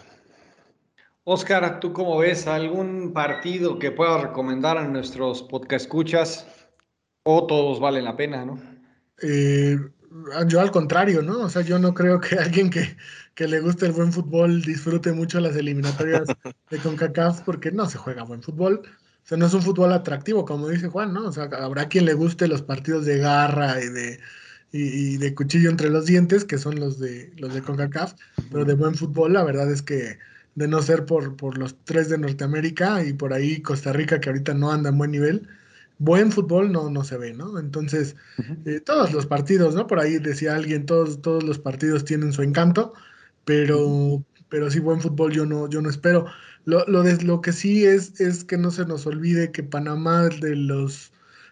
Oscar, 1.24 1.80
¿tú 1.80 1.94
cómo 1.94 2.18
ves 2.18 2.48
algún 2.48 3.14
partido 3.14 3.78
que 3.78 3.92
puedas 3.92 4.24
recomendar 4.24 4.80
a 4.80 4.88
nuestros 4.88 5.44
podcast 5.44 5.86
escuchas? 5.86 6.48
O 7.22 7.46
todos 7.46 7.80
valen 7.80 8.06
la 8.06 8.18
pena, 8.18 8.44
¿no? 8.44 8.60
Eh, 9.22 9.78
yo 10.48 10.60
al 10.60 10.72
contrario, 10.72 11.22
¿no? 11.22 11.38
O 11.42 11.50
sea, 11.50 11.62
yo 11.62 11.78
no 11.78 11.94
creo 11.94 12.20
que 12.20 12.36
alguien 12.40 12.72
que, 12.72 12.98
que, 13.36 13.48
le 13.48 13.60
guste 13.60 13.86
el 13.86 13.92
buen 13.92 14.12
fútbol 14.12 14.64
disfrute 14.64 15.12
mucho 15.12 15.40
las 15.40 15.56
eliminatorias 15.56 16.24
de 16.72 16.78
CONCACAF 16.80 17.42
porque 17.42 17.72
no 17.72 17.86
se 17.86 18.00
juega 18.00 18.24
buen 18.24 18.42
fútbol. 18.42 18.82
O 19.24 19.28
sea, 19.28 19.38
no 19.38 19.46
es 19.46 19.54
un 19.54 19.62
fútbol 19.62 19.94
atractivo, 19.94 20.46
como 20.46 20.68
dice 20.68 20.88
Juan, 20.88 21.14
¿no? 21.14 21.28
O 21.28 21.32
sea, 21.32 21.44
habrá 21.44 21.88
quien 21.88 22.06
le 22.06 22.14
guste 22.14 22.48
los 22.48 22.62
partidos 22.62 23.06
de 23.06 23.20
garra 23.20 23.82
y 23.82 23.90
de, 23.90 24.20
y, 24.72 25.18
de 25.18 25.36
cuchillo 25.36 25.70
entre 25.70 25.90
los 25.90 26.06
dientes, 26.06 26.46
que 26.46 26.58
son 26.58 26.80
los 26.80 27.00
de, 27.00 27.32
los 27.38 27.54
de 27.54 27.62
CONCACAF, 27.62 28.14
pero 28.52 28.66
de 28.66 28.74
buen 28.74 28.96
fútbol, 28.96 29.34
la 29.34 29.44
verdad 29.44 29.72
es 29.72 29.82
que 29.82 30.18
de 30.56 30.68
no 30.68 30.82
ser 30.82 31.06
por, 31.06 31.36
por 31.38 31.58
los 31.58 31.76
tres 31.86 32.10
de 32.10 32.18
Norteamérica 32.18 33.04
y 33.04 33.14
por 33.14 33.34
ahí 33.34 33.62
Costa 33.62 33.94
Rica, 33.94 34.20
que 34.20 34.30
ahorita 34.30 34.54
no 34.54 34.72
anda 34.72 34.90
en 34.90 34.98
buen 34.98 35.12
nivel, 35.12 35.48
buen 36.02 36.32
fútbol 36.32 36.72
no, 36.72 36.90
no 36.90 37.04
se 37.04 37.18
ve, 37.18 37.34
¿no? 37.34 37.60
Entonces, 37.60 38.16
eh, 38.66 38.80
todos 38.80 39.14
los 39.14 39.28
partidos, 39.28 39.76
¿no? 39.76 39.86
Por 39.86 40.00
ahí 40.00 40.18
decía 40.18 40.56
alguien, 40.56 40.86
todos, 40.86 41.22
todos 41.22 41.44
los 41.44 41.60
partidos 41.60 42.06
tienen 42.06 42.34
su 42.34 42.42
encanto, 42.42 42.94
pero, 43.46 44.26
pero 44.50 44.72
sí, 44.72 44.80
buen 44.80 45.00
fútbol 45.00 45.32
yo 45.32 45.46
no, 45.46 45.70
yo 45.70 45.80
no 45.82 45.90
espero. 45.90 46.26
Lo, 46.65 46.86
lo, 46.88 47.04
de, 47.04 47.24
lo 47.24 47.41
que 47.41 47.52
sí 47.52 47.86
es, 47.86 48.19
es 48.19 48.43
que 48.43 48.58
no 48.58 48.71
se 48.71 48.86
nos 48.86 49.06
olvide 49.06 49.52
que 49.52 49.63
Panamá, 49.63 50.28
de 50.28 50.56
los 50.56 51.12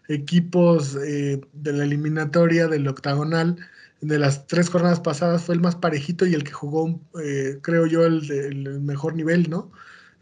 equipos 0.09 0.95
eh, 0.95 1.39
de 1.53 1.73
la 1.73 1.83
eliminatoria 1.83 2.67
del 2.67 2.87
octagonal, 2.87 3.57
de 4.01 4.19
las 4.19 4.47
tres 4.47 4.69
jornadas 4.69 4.99
pasadas 4.99 5.43
fue 5.43 5.55
el 5.55 5.61
más 5.61 5.75
parejito 5.75 6.25
y 6.25 6.33
el 6.33 6.43
que 6.43 6.51
jugó, 6.51 6.99
eh, 7.21 7.59
creo 7.61 7.85
yo, 7.85 8.05
el, 8.05 8.79
mejor 8.81 9.15
nivel, 9.15 9.49
¿no? 9.49 9.71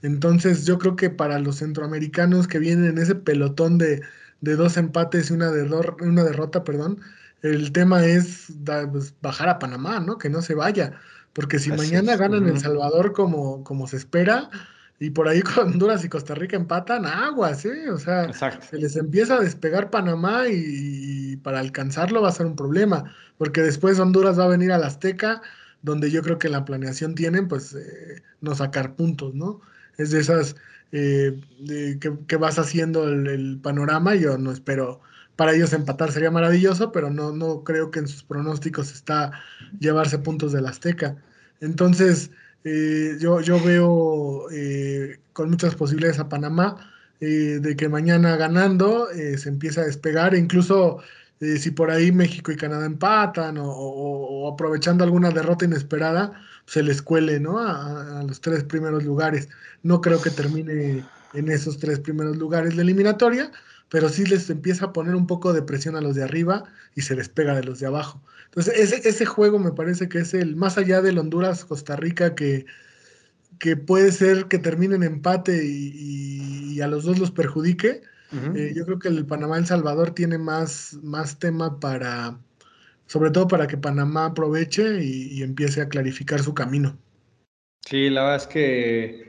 Entonces 0.01 0.65
yo 0.65 0.77
creo 0.77 0.95
que 0.95 1.09
para 1.09 1.39
los 1.39 1.57
centroamericanos 1.57 2.47
que 2.47 2.59
vienen 2.59 2.85
en 2.85 2.97
ese 2.97 3.15
pelotón 3.15 3.77
de, 3.77 4.01
dos 4.41 4.77
empates 4.77 5.29
y 5.29 5.33
una, 5.33 5.51
de 5.51 5.63
una 5.63 6.23
derrota, 6.23 6.63
perdón, 6.63 7.01
el 7.41 7.71
tema 7.71 8.05
es 8.05 8.51
pues, 8.91 9.13
bajar 9.21 9.49
a 9.49 9.59
Panamá, 9.59 9.99
¿no? 9.99 10.17
Que 10.17 10.29
no 10.29 10.41
se 10.41 10.55
vaya, 10.55 10.99
porque 11.33 11.59
si 11.59 11.71
mañana 11.71 12.17
ganan 12.17 12.47
El 12.47 12.59
Salvador 12.59 13.13
como, 13.13 13.63
como 13.63 13.87
se 13.87 13.97
espera, 13.97 14.49
y 14.99 15.11
por 15.11 15.27
ahí 15.27 15.41
con 15.55 15.73
Honduras 15.73 16.03
y 16.03 16.09
Costa 16.09 16.35
Rica 16.35 16.55
empatan 16.55 17.05
aguas, 17.05 17.65
¿eh? 17.65 17.89
O 17.89 17.97
sea, 17.97 18.31
se 18.33 18.77
les 18.77 18.95
empieza 18.95 19.35
a 19.35 19.41
despegar 19.41 19.89
Panamá 19.89 20.47
y, 20.49 21.37
para 21.37 21.59
alcanzarlo 21.59 22.21
va 22.21 22.29
a 22.29 22.33
ser 22.33 22.45
un 22.45 22.55
problema, 22.55 23.13
porque 23.37 23.61
después 23.61 23.99
Honduras 23.99 24.39
va 24.39 24.45
a 24.45 24.49
venir 24.49 24.71
a 24.71 24.77
la 24.77 24.87
Azteca, 24.87 25.41
donde 25.81 26.09
yo 26.09 26.21
creo 26.23 26.39
que 26.39 26.49
la 26.49 26.65
planeación 26.65 27.15
tienen, 27.15 27.47
pues, 27.47 27.73
eh, 27.73 28.23
no 28.41 28.55
sacar 28.55 28.95
puntos, 28.95 29.35
¿no? 29.35 29.61
Es 29.97 30.11
de 30.11 30.19
esas 30.19 30.55
eh, 30.91 31.39
que, 31.99 32.37
vas 32.37 32.59
haciendo 32.59 33.07
el, 33.07 33.27
el, 33.27 33.59
panorama, 33.61 34.15
yo 34.15 34.37
no 34.37 34.51
espero, 34.51 35.01
para 35.35 35.53
ellos 35.53 35.73
empatar 35.73 36.11
sería 36.11 36.31
maravilloso, 36.31 36.91
pero 36.91 37.11
no, 37.11 37.31
no 37.31 37.63
creo 37.63 37.91
que 37.91 37.99
en 37.99 38.07
sus 38.07 38.23
pronósticos 38.23 38.91
está 38.91 39.31
llevarse 39.79 40.17
puntos 40.17 40.51
de 40.51 40.61
la 40.61 40.69
Azteca. 40.69 41.17
Entonces, 41.61 42.31
eh, 42.63 43.17
yo, 43.19 43.41
yo 43.41 43.63
veo 43.63 44.49
eh, 44.51 45.19
con 45.33 45.49
muchas 45.49 45.75
posibilidades 45.75 46.19
a 46.19 46.29
Panamá 46.29 46.91
eh, 47.19 47.59
de 47.61 47.75
que 47.75 47.89
mañana 47.89 48.35
ganando 48.35 49.07
se 49.13 49.49
empieza 49.49 49.81
a 49.81 49.85
despegar, 49.85 50.35
e 50.35 50.39
incluso 50.39 50.99
si 51.39 51.71
por 51.71 51.91
ahí 51.91 52.11
México 52.11 52.51
y 52.51 52.57
Canadá 52.57 52.85
empatan 52.85 53.57
o, 53.59 54.49
aprovechando 54.51 55.03
alguna 55.03 55.29
derrota 55.29 55.65
inesperada, 55.65 56.33
se 56.65 56.83
les 56.83 57.01
cuele 57.01 57.39
¿no? 57.39 57.59
A, 57.59 58.19
a, 58.19 58.23
los 58.23 58.41
tres 58.41 58.63
primeros 58.63 59.03
lugares. 59.03 59.47
No 59.83 60.01
creo 60.01 60.21
que 60.21 60.31
termine 60.31 61.05
en 61.33 61.49
esos 61.49 61.77
tres 61.77 61.99
primeros 61.99 62.37
lugares 62.37 62.75
la 62.75 62.81
eliminatoria, 62.81 63.51
pero 63.89 64.09
sí 64.09 64.25
les 64.25 64.49
empieza 64.49 64.85
a 64.85 64.93
poner 64.93 65.15
un 65.15 65.27
poco 65.27 65.53
de 65.53 65.61
presión 65.61 65.95
a 65.95 66.01
los 66.01 66.15
de 66.15 66.23
arriba 66.23 66.63
y 66.95 67.01
se 67.01 67.15
despega 67.15 67.55
de 67.55 67.63
los 67.63 67.79
de 67.79 67.87
abajo. 67.87 68.21
Entonces, 68.45 68.73
ese, 68.77 69.07
ese 69.07 69.25
juego 69.25 69.59
me 69.59 69.71
parece 69.71 70.09
que 70.09 70.19
es 70.19 70.33
el 70.33 70.55
más 70.55 70.77
allá 70.77 71.01
del 71.01 71.17
Honduras-Costa 71.17 71.95
Rica 71.95 72.35
que, 72.35 72.65
que 73.59 73.77
puede 73.77 74.11
ser 74.11 74.45
que 74.45 74.59
termine 74.59 74.95
en 74.95 75.03
empate 75.03 75.61
y, 75.63 76.79
a 76.81 76.87
los 76.87 77.05
dos 77.05 77.17
los 77.17 77.31
perjudique. 77.31 78.01
Eh, 78.55 78.73
yo 78.75 78.85
creo 78.85 78.99
que 78.99 79.07
el 79.07 79.25
Panamá-El 79.25 79.65
Salvador 79.65 80.11
tiene 80.11 80.37
más, 80.37 80.99
más 81.01 81.39
tema 81.39 81.79
para, 81.79 82.37
sobre 83.07 83.31
todo 83.31 83.47
para 83.47 83.67
que 83.67 83.77
Panamá 83.77 84.25
aproveche 84.25 85.03
y 85.03 85.41
empiece 85.41 85.81
a 85.81 85.89
clarificar 85.89 86.43
su 86.43 86.53
camino. 86.53 86.97
Sí, 87.89 88.09
la 88.09 88.23
verdad 88.23 88.35
es 88.35 88.47
que 88.47 89.26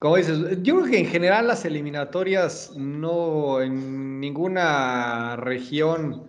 como 0.00 0.16
dices, 0.16 0.62
yo 0.62 0.76
creo 0.76 0.90
que 0.90 0.98
en 0.98 1.06
general 1.06 1.46
las 1.46 1.66
eliminatorias 1.66 2.72
no 2.74 3.60
en 3.60 4.18
ninguna 4.18 5.36
región 5.36 6.26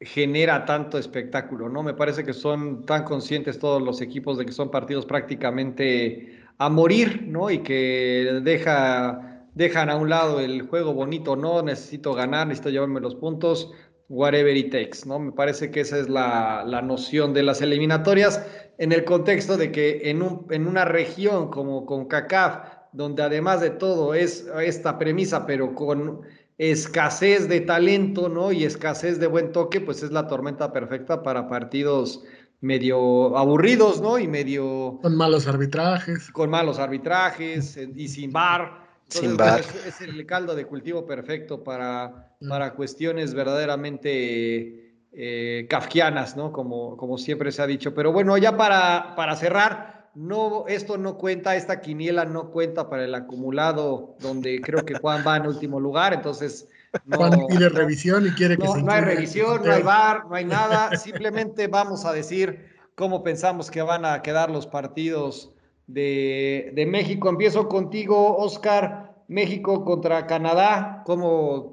genera 0.00 0.64
tanto 0.64 0.98
espectáculo, 0.98 1.68
¿no? 1.68 1.84
Me 1.84 1.94
parece 1.94 2.24
que 2.24 2.32
son 2.32 2.84
tan 2.86 3.04
conscientes 3.04 3.60
todos 3.60 3.80
los 3.80 4.00
equipos 4.00 4.36
de 4.36 4.46
que 4.46 4.50
son 4.50 4.72
partidos 4.72 5.06
prácticamente 5.06 6.40
a 6.58 6.68
morir, 6.68 7.22
¿no? 7.22 7.50
Y 7.52 7.60
que 7.60 8.40
deja, 8.42 9.44
dejan 9.54 9.90
a 9.90 9.96
un 9.96 10.08
lado 10.08 10.40
el 10.40 10.62
juego 10.62 10.92
bonito, 10.92 11.36
no, 11.36 11.62
necesito 11.62 12.14
ganar, 12.14 12.48
necesito 12.48 12.70
llevarme 12.70 13.00
los 13.00 13.14
puntos, 13.14 13.70
whatever 14.08 14.56
it 14.56 14.72
takes, 14.72 15.06
¿no? 15.06 15.20
Me 15.20 15.30
parece 15.30 15.70
que 15.70 15.82
esa 15.82 16.00
es 16.00 16.08
la, 16.08 16.64
la 16.66 16.82
noción 16.82 17.32
de 17.32 17.44
las 17.44 17.62
eliminatorias 17.62 18.44
en 18.78 18.90
el 18.90 19.04
contexto 19.04 19.56
de 19.56 19.70
que 19.70 20.10
en, 20.10 20.20
un, 20.20 20.46
en 20.50 20.66
una 20.66 20.84
región 20.84 21.48
como 21.48 21.86
con 21.86 22.06
CACAF, 22.06 22.77
donde 22.92 23.22
además 23.22 23.60
de 23.60 23.70
todo 23.70 24.14
es 24.14 24.46
esta 24.60 24.98
premisa, 24.98 25.46
pero 25.46 25.74
con 25.74 26.22
escasez 26.58 27.48
de 27.48 27.60
talento, 27.60 28.28
¿no? 28.28 28.50
Y 28.52 28.64
escasez 28.64 29.20
de 29.20 29.28
buen 29.28 29.52
toque, 29.52 29.80
pues 29.80 30.02
es 30.02 30.10
la 30.10 30.26
tormenta 30.26 30.72
perfecta 30.72 31.22
para 31.22 31.48
partidos 31.48 32.24
medio 32.60 33.36
aburridos, 33.36 34.00
¿no? 34.00 34.18
Y 34.18 34.26
medio... 34.26 34.98
Con 35.00 35.16
malos 35.16 35.46
arbitrajes. 35.46 36.30
Con 36.32 36.50
malos 36.50 36.78
arbitrajes 36.78 37.76
y 37.76 38.08
sin 38.08 38.32
bar. 38.32 38.88
Sin 39.08 39.36
bar. 39.36 39.60
Es, 39.86 40.00
el 40.00 40.26
caldo 40.26 40.54
de 40.54 40.66
cultivo 40.66 41.06
perfecto 41.06 41.62
para, 41.62 42.34
mm. 42.40 42.48
para 42.48 42.74
cuestiones 42.74 43.32
verdaderamente 43.34 44.88
eh, 45.12 45.66
kafkianas, 45.70 46.36
¿no? 46.36 46.52
Como, 46.52 46.96
como 46.96 47.16
siempre 47.16 47.52
se 47.52 47.62
ha 47.62 47.66
dicho. 47.66 47.94
Pero 47.94 48.12
bueno, 48.12 48.36
ya 48.36 48.56
para, 48.56 49.14
para 49.14 49.36
cerrar, 49.36 49.97
no, 50.18 50.66
esto 50.66 50.98
no 50.98 51.16
cuenta, 51.16 51.54
esta 51.54 51.80
quiniela 51.80 52.24
no 52.24 52.50
cuenta 52.50 52.90
para 52.90 53.04
el 53.04 53.14
acumulado, 53.14 54.16
donde 54.18 54.60
creo 54.60 54.84
que 54.84 54.98
Juan 54.98 55.22
va 55.24 55.36
en 55.36 55.46
último 55.46 55.78
lugar, 55.78 56.12
entonces 56.12 56.68
no, 57.04 57.18
Juan 57.18 57.46
pide 57.48 57.68
revisión 57.68 58.26
y 58.26 58.30
quiere 58.30 58.56
que 58.56 58.64
no, 58.64 58.74
se 58.74 58.82
No 58.82 58.90
hay 58.90 59.02
revisión, 59.02 59.62
no 59.64 59.72
hay 59.72 59.82
bar, 59.82 60.26
no 60.28 60.34
hay 60.34 60.44
nada. 60.44 60.96
Simplemente 60.96 61.68
vamos 61.68 62.04
a 62.04 62.12
decir 62.12 62.66
cómo 62.96 63.22
pensamos 63.22 63.70
que 63.70 63.80
van 63.82 64.04
a 64.04 64.20
quedar 64.22 64.50
los 64.50 64.66
partidos 64.66 65.52
de, 65.86 66.72
de 66.74 66.86
México. 66.86 67.28
Empiezo 67.28 67.68
contigo, 67.68 68.36
Oscar. 68.38 69.08
México 69.28 69.84
contra 69.84 70.26
Canadá, 70.26 71.02
¿cómo, 71.04 71.70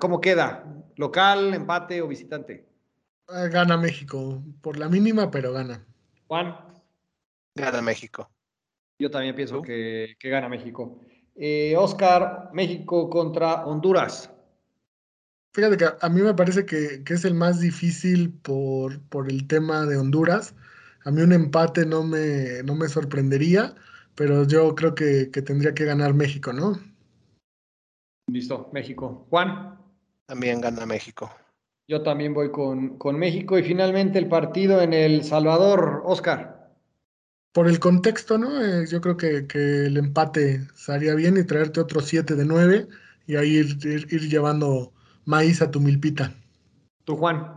cómo 0.00 0.18
queda? 0.18 0.64
¿Local, 0.96 1.52
empate 1.52 2.00
o 2.00 2.08
visitante? 2.08 2.66
Ah, 3.28 3.48
gana 3.48 3.76
México, 3.76 4.42
por 4.62 4.78
la 4.78 4.88
mínima, 4.88 5.30
pero 5.30 5.52
gana. 5.52 5.84
Juan. 6.26 6.65
Gana 7.56 7.80
México. 7.80 8.30
Yo 8.98 9.10
también 9.10 9.34
pienso 9.34 9.62
que, 9.62 10.16
que, 10.18 10.28
gana 10.28 10.48
México. 10.48 11.00
Eh, 11.34 11.74
Oscar, 11.76 12.50
México 12.52 13.08
contra 13.08 13.66
Honduras. 13.66 14.30
Fíjate 15.54 15.78
que 15.78 15.86
a 16.00 16.08
mí 16.10 16.20
me 16.20 16.34
parece 16.34 16.66
que, 16.66 17.02
es 17.06 17.24
el 17.24 17.32
más 17.32 17.60
difícil 17.60 18.30
por, 18.30 19.00
por, 19.08 19.30
el 19.30 19.46
tema 19.46 19.86
de 19.86 19.96
Honduras. 19.96 20.54
A 21.04 21.10
mí 21.10 21.22
un 21.22 21.32
empate 21.32 21.86
no 21.86 22.04
me, 22.04 22.62
no 22.62 22.74
me 22.74 22.88
sorprendería, 22.88 23.74
pero 24.14 24.46
yo 24.46 24.74
creo 24.74 24.94
que, 24.94 25.26
tendría 25.26 25.74
que 25.74 25.86
ganar 25.86 26.12
México, 26.12 26.52
¿no? 26.52 26.78
Listo, 28.26 28.68
México. 28.72 29.26
Juan. 29.30 29.78
También 30.26 30.60
gana 30.60 30.84
México. 30.84 31.30
Yo 31.88 32.02
también 32.02 32.34
voy 32.34 32.50
con, 32.50 32.98
con 32.98 33.18
México 33.18 33.58
y 33.58 33.62
finalmente 33.62 34.18
el 34.18 34.28
partido 34.28 34.82
en 34.82 34.92
El 34.92 35.24
Salvador, 35.24 36.02
Oscar. 36.04 36.55
Por 37.56 37.68
el 37.68 37.80
contexto, 37.80 38.36
¿no? 38.36 38.62
Eh, 38.62 38.86
yo 38.86 39.00
creo 39.00 39.16
que, 39.16 39.86
el 39.86 39.96
empate 39.96 40.60
estaría 40.76 41.14
bien 41.14 41.38
y 41.38 41.44
traerte 41.44 41.80
otro 41.80 42.02
7 42.02 42.34
de 42.34 42.44
9 42.44 42.86
y 43.26 43.36
ahí 43.36 43.56
ir 43.56 44.28
llevando 44.28 44.92
maíz 45.24 45.62
a 45.62 45.70
tu 45.70 45.80
milpita. 45.80 46.34
¿Tú, 47.04 47.16
Juan? 47.16 47.50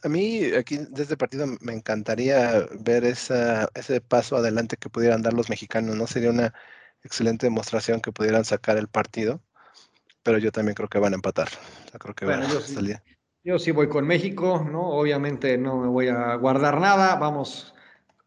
a 0.00 0.08
mí 0.08 0.44
aquí 0.56 0.76
desde 0.76 1.02
este 1.02 1.16
partido 1.16 1.44
me 1.60 1.72
encantaría 1.72 2.68
ver 2.78 3.02
esa, 3.04 3.68
ese 3.74 4.00
paso 4.00 4.36
adelante 4.36 4.76
que 4.76 4.88
pudieran 4.88 5.22
dar 5.22 5.32
los 5.32 5.50
mexicanos, 5.50 5.96
¿no? 5.96 6.06
Sería 6.06 6.30
una 6.30 6.54
excelente 7.02 7.46
demostración 7.46 8.00
que 8.00 8.12
pudieran 8.12 8.44
sacar 8.44 8.78
el 8.78 8.86
partido, 8.86 9.40
pero 10.22 10.38
yo 10.38 10.52
también 10.52 10.76
creo 10.76 10.88
que 10.88 11.00
van 11.00 11.14
a 11.14 11.16
empatar. 11.16 11.48
creo 11.98 12.14
que 12.14 12.26
van 12.26 12.44
a 12.44 12.48
yo, 12.48 12.60
sí, 12.60 12.76
yo 13.42 13.58
sí 13.58 13.72
voy 13.72 13.88
con 13.88 14.06
México, 14.06 14.64
¿no? 14.70 14.88
Obviamente 14.88 15.58
no 15.58 15.78
me 15.78 15.88
voy 15.88 16.06
a 16.06 16.36
guardar 16.36 16.80
nada, 16.80 17.16
vamos 17.16 17.74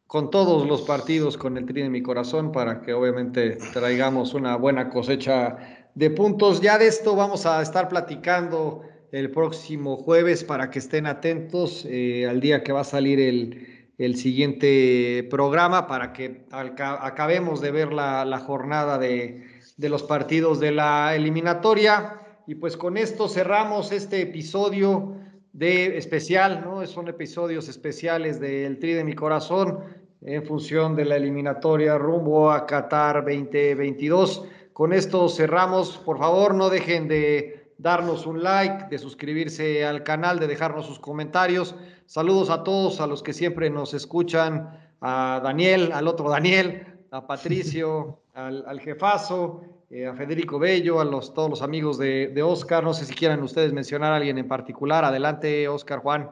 con 0.08 0.30
todos 0.30 0.68
los 0.68 0.84
partidos 0.84 1.38
con 1.38 1.58
el 1.58 1.66
tri 1.66 1.82
de 1.82 1.90
mi 1.90 2.02
corazón 2.02 2.52
para 2.52 2.82
que 2.82 2.94
obviamente 2.94 3.58
traigamos 3.74 4.34
una 4.34 4.56
buena 4.56 4.90
cosecha 4.90 5.58
de 5.96 6.10
puntos. 6.12 6.62
Ya 6.62 6.78
de 6.78 6.88
esto 6.88 7.16
vamos 7.16 7.46
a 7.46 7.62
estar 7.62 7.90
platicando 7.90 8.84
el 9.12 9.32
próximo 9.32 9.98
jueves 9.98 10.44
para 10.44 10.70
que 10.70 10.80
estén 10.80 11.08
atentos 11.08 11.86
eh, 11.90 12.28
al 12.28 12.40
día 12.40 12.64
que 12.64 12.72
va 12.72 12.82
a 12.82 12.86
salir 12.86 13.20
el, 13.20 14.16
siguiente 14.18 15.26
programa 15.30 15.88
para 15.88 16.12
que 16.12 16.46
acabemos 16.52 17.62
de 17.62 17.72
ver 17.72 17.94
la, 17.94 18.44
jornada 18.46 18.98
de, 18.98 19.48
de, 19.78 19.90
los 19.90 20.04
partidos 20.04 20.60
de 20.60 20.72
la 20.72 21.16
eliminatoria. 21.16 22.20
Y 22.46 22.56
pues 22.56 22.76
con 22.78 22.98
esto 22.98 23.30
cerramos 23.30 23.92
este 23.94 24.22
episodio 24.22 25.16
de 25.56 25.98
especial, 25.98 26.62
¿no? 26.66 26.86
Son 26.86 27.08
episodios 27.08 27.70
especiales 27.70 28.42
del 28.42 28.78
Tri 28.78 28.92
de 28.92 29.06
mi 29.06 29.16
Corazón 29.16 29.80
en 30.22 30.44
función 30.46 30.98
de 30.98 31.06
la 31.06 31.16
eliminatoria 31.16 31.98
rumbo 31.98 32.52
a 32.52 32.66
Qatar 32.66 33.24
2022. 33.24 34.44
Con 34.74 34.92
esto 34.92 35.30
cerramos. 35.30 35.98
Por 36.00 36.18
favor, 36.18 36.54
no 36.54 36.70
dejen 36.70 37.08
de 37.08 37.72
darnos 37.78 38.26
un 38.26 38.44
like, 38.44 38.88
de 38.90 38.98
suscribirse 38.98 39.86
al 39.86 40.04
canal, 40.04 40.40
de 40.40 40.48
dejarnos 40.48 40.88
sus 40.88 41.00
comentarios. 41.00 41.74
Saludos 42.06 42.50
a 42.50 42.66
todos, 42.66 43.00
a 43.00 43.08
los 43.08 43.24
que 43.24 43.32
siempre 43.32 43.70
nos 43.70 43.94
escuchan, 43.94 44.78
a 45.00 45.40
Daniel, 45.42 45.92
al 45.94 46.10
otro 46.10 46.30
Daniel, 46.30 46.86
a 47.12 47.26
Patricio, 47.26 48.20
al, 48.34 48.82
jefazo, 48.82 49.62
eh, 49.90 50.08
a 50.08 50.16
Federico 50.16 50.60
Bello, 50.60 51.00
a 51.00 51.06
los, 51.06 51.34
todos 51.34 51.50
los 51.50 51.62
amigos 51.62 51.98
de, 51.98 52.28
de, 52.28 52.44
Oscar. 52.44 52.84
No 52.84 52.94
sé 52.94 53.06
si 53.06 53.14
quieran 53.14 53.44
ustedes 53.44 53.74
mencionar 53.74 54.14
a 54.14 54.18
alguien 54.18 54.38
en 54.38 54.48
particular. 54.48 55.06
Adelante, 55.06 55.68
Oscar 55.68 56.00
Juan. 56.00 56.32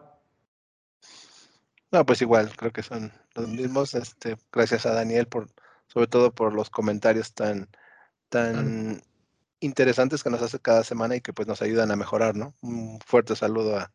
No, 1.92 2.06
pues 2.06 2.22
igual, 2.24 2.52
creo 2.56 2.72
que 2.72 2.82
son 2.82 3.12
los 3.36 3.48
mismos. 3.48 3.94
Este, 3.94 4.38
gracias 4.52 4.86
a 4.88 4.94
Daniel 4.94 5.28
por, 5.28 5.48
sobre 5.88 6.08
todo 6.08 6.34
por 6.34 6.54
los 6.54 6.72
comentarios 6.72 7.34
tan, 7.34 7.70
tan 8.30 9.04
interesantes 9.60 10.24
que 10.24 10.30
nos 10.30 10.42
hace 10.42 10.60
cada 10.60 10.84
semana 10.84 11.16
y 11.16 11.22
que 11.22 11.34
pues 11.34 11.48
nos 11.48 11.62
ayudan 11.62 11.92
a 11.92 11.96
mejorar, 11.96 12.36
¿no? 12.36 12.56
Un 12.62 13.00
fuerte 13.06 13.36
saludo 13.36 13.78
a, 13.78 13.92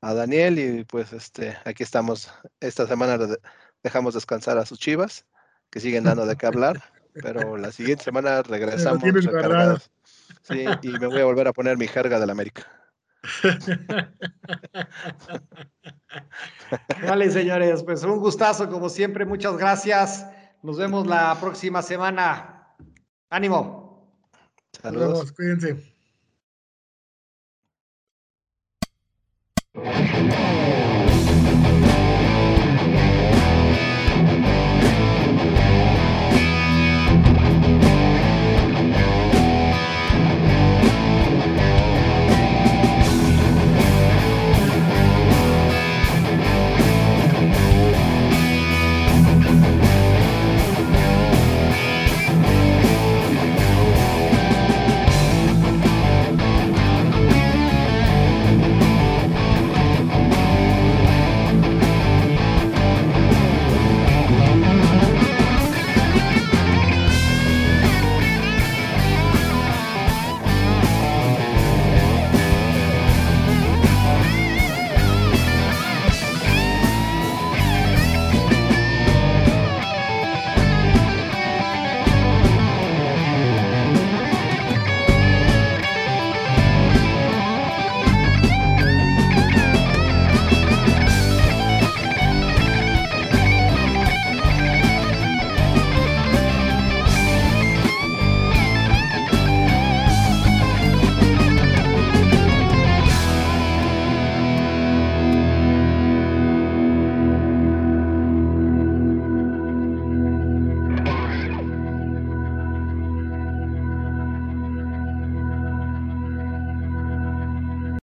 Daniel 0.00 0.58
y 0.58 0.84
pues 0.84 1.12
este, 1.12 1.56
aquí 1.64 1.82
estamos. 1.82 2.32
Esta 2.60 2.86
semana 2.86 3.18
dejamos 3.82 4.14
descansar 4.14 4.56
a 4.58 4.66
sus 4.66 4.78
chivas, 4.78 5.26
que 5.70 5.80
siguen 5.80 6.04
dando 6.04 6.26
de 6.26 6.36
qué 6.36 6.46
hablar, 6.46 6.82
pero 7.22 7.56
la 7.56 7.72
siguiente 7.72 8.04
semana 8.04 8.42
regresamos 8.48 9.02
recargados. 9.02 9.90
Sí, 10.42 10.64
y 10.82 10.88
me 10.90 11.06
voy 11.06 11.20
a 11.20 11.24
volver 11.24 11.48
a 11.48 11.52
poner 11.52 11.76
mi 11.76 11.88
jerga 11.88 12.20
del 12.20 12.30
América. 12.30 12.70
Vale, 17.06 17.30
señores, 17.30 17.82
pues 17.82 18.02
un 18.04 18.20
gustazo 18.20 18.68
como 18.68 18.88
siempre, 18.88 19.24
muchas 19.24 19.56
gracias. 19.56 20.26
Nos 20.62 20.78
vemos 20.78 21.06
la 21.06 21.36
próxima 21.40 21.82
semana. 21.82 22.74
Ánimo. 23.30 24.12
Saludos. 24.80 25.32
cuídense. 25.32 25.96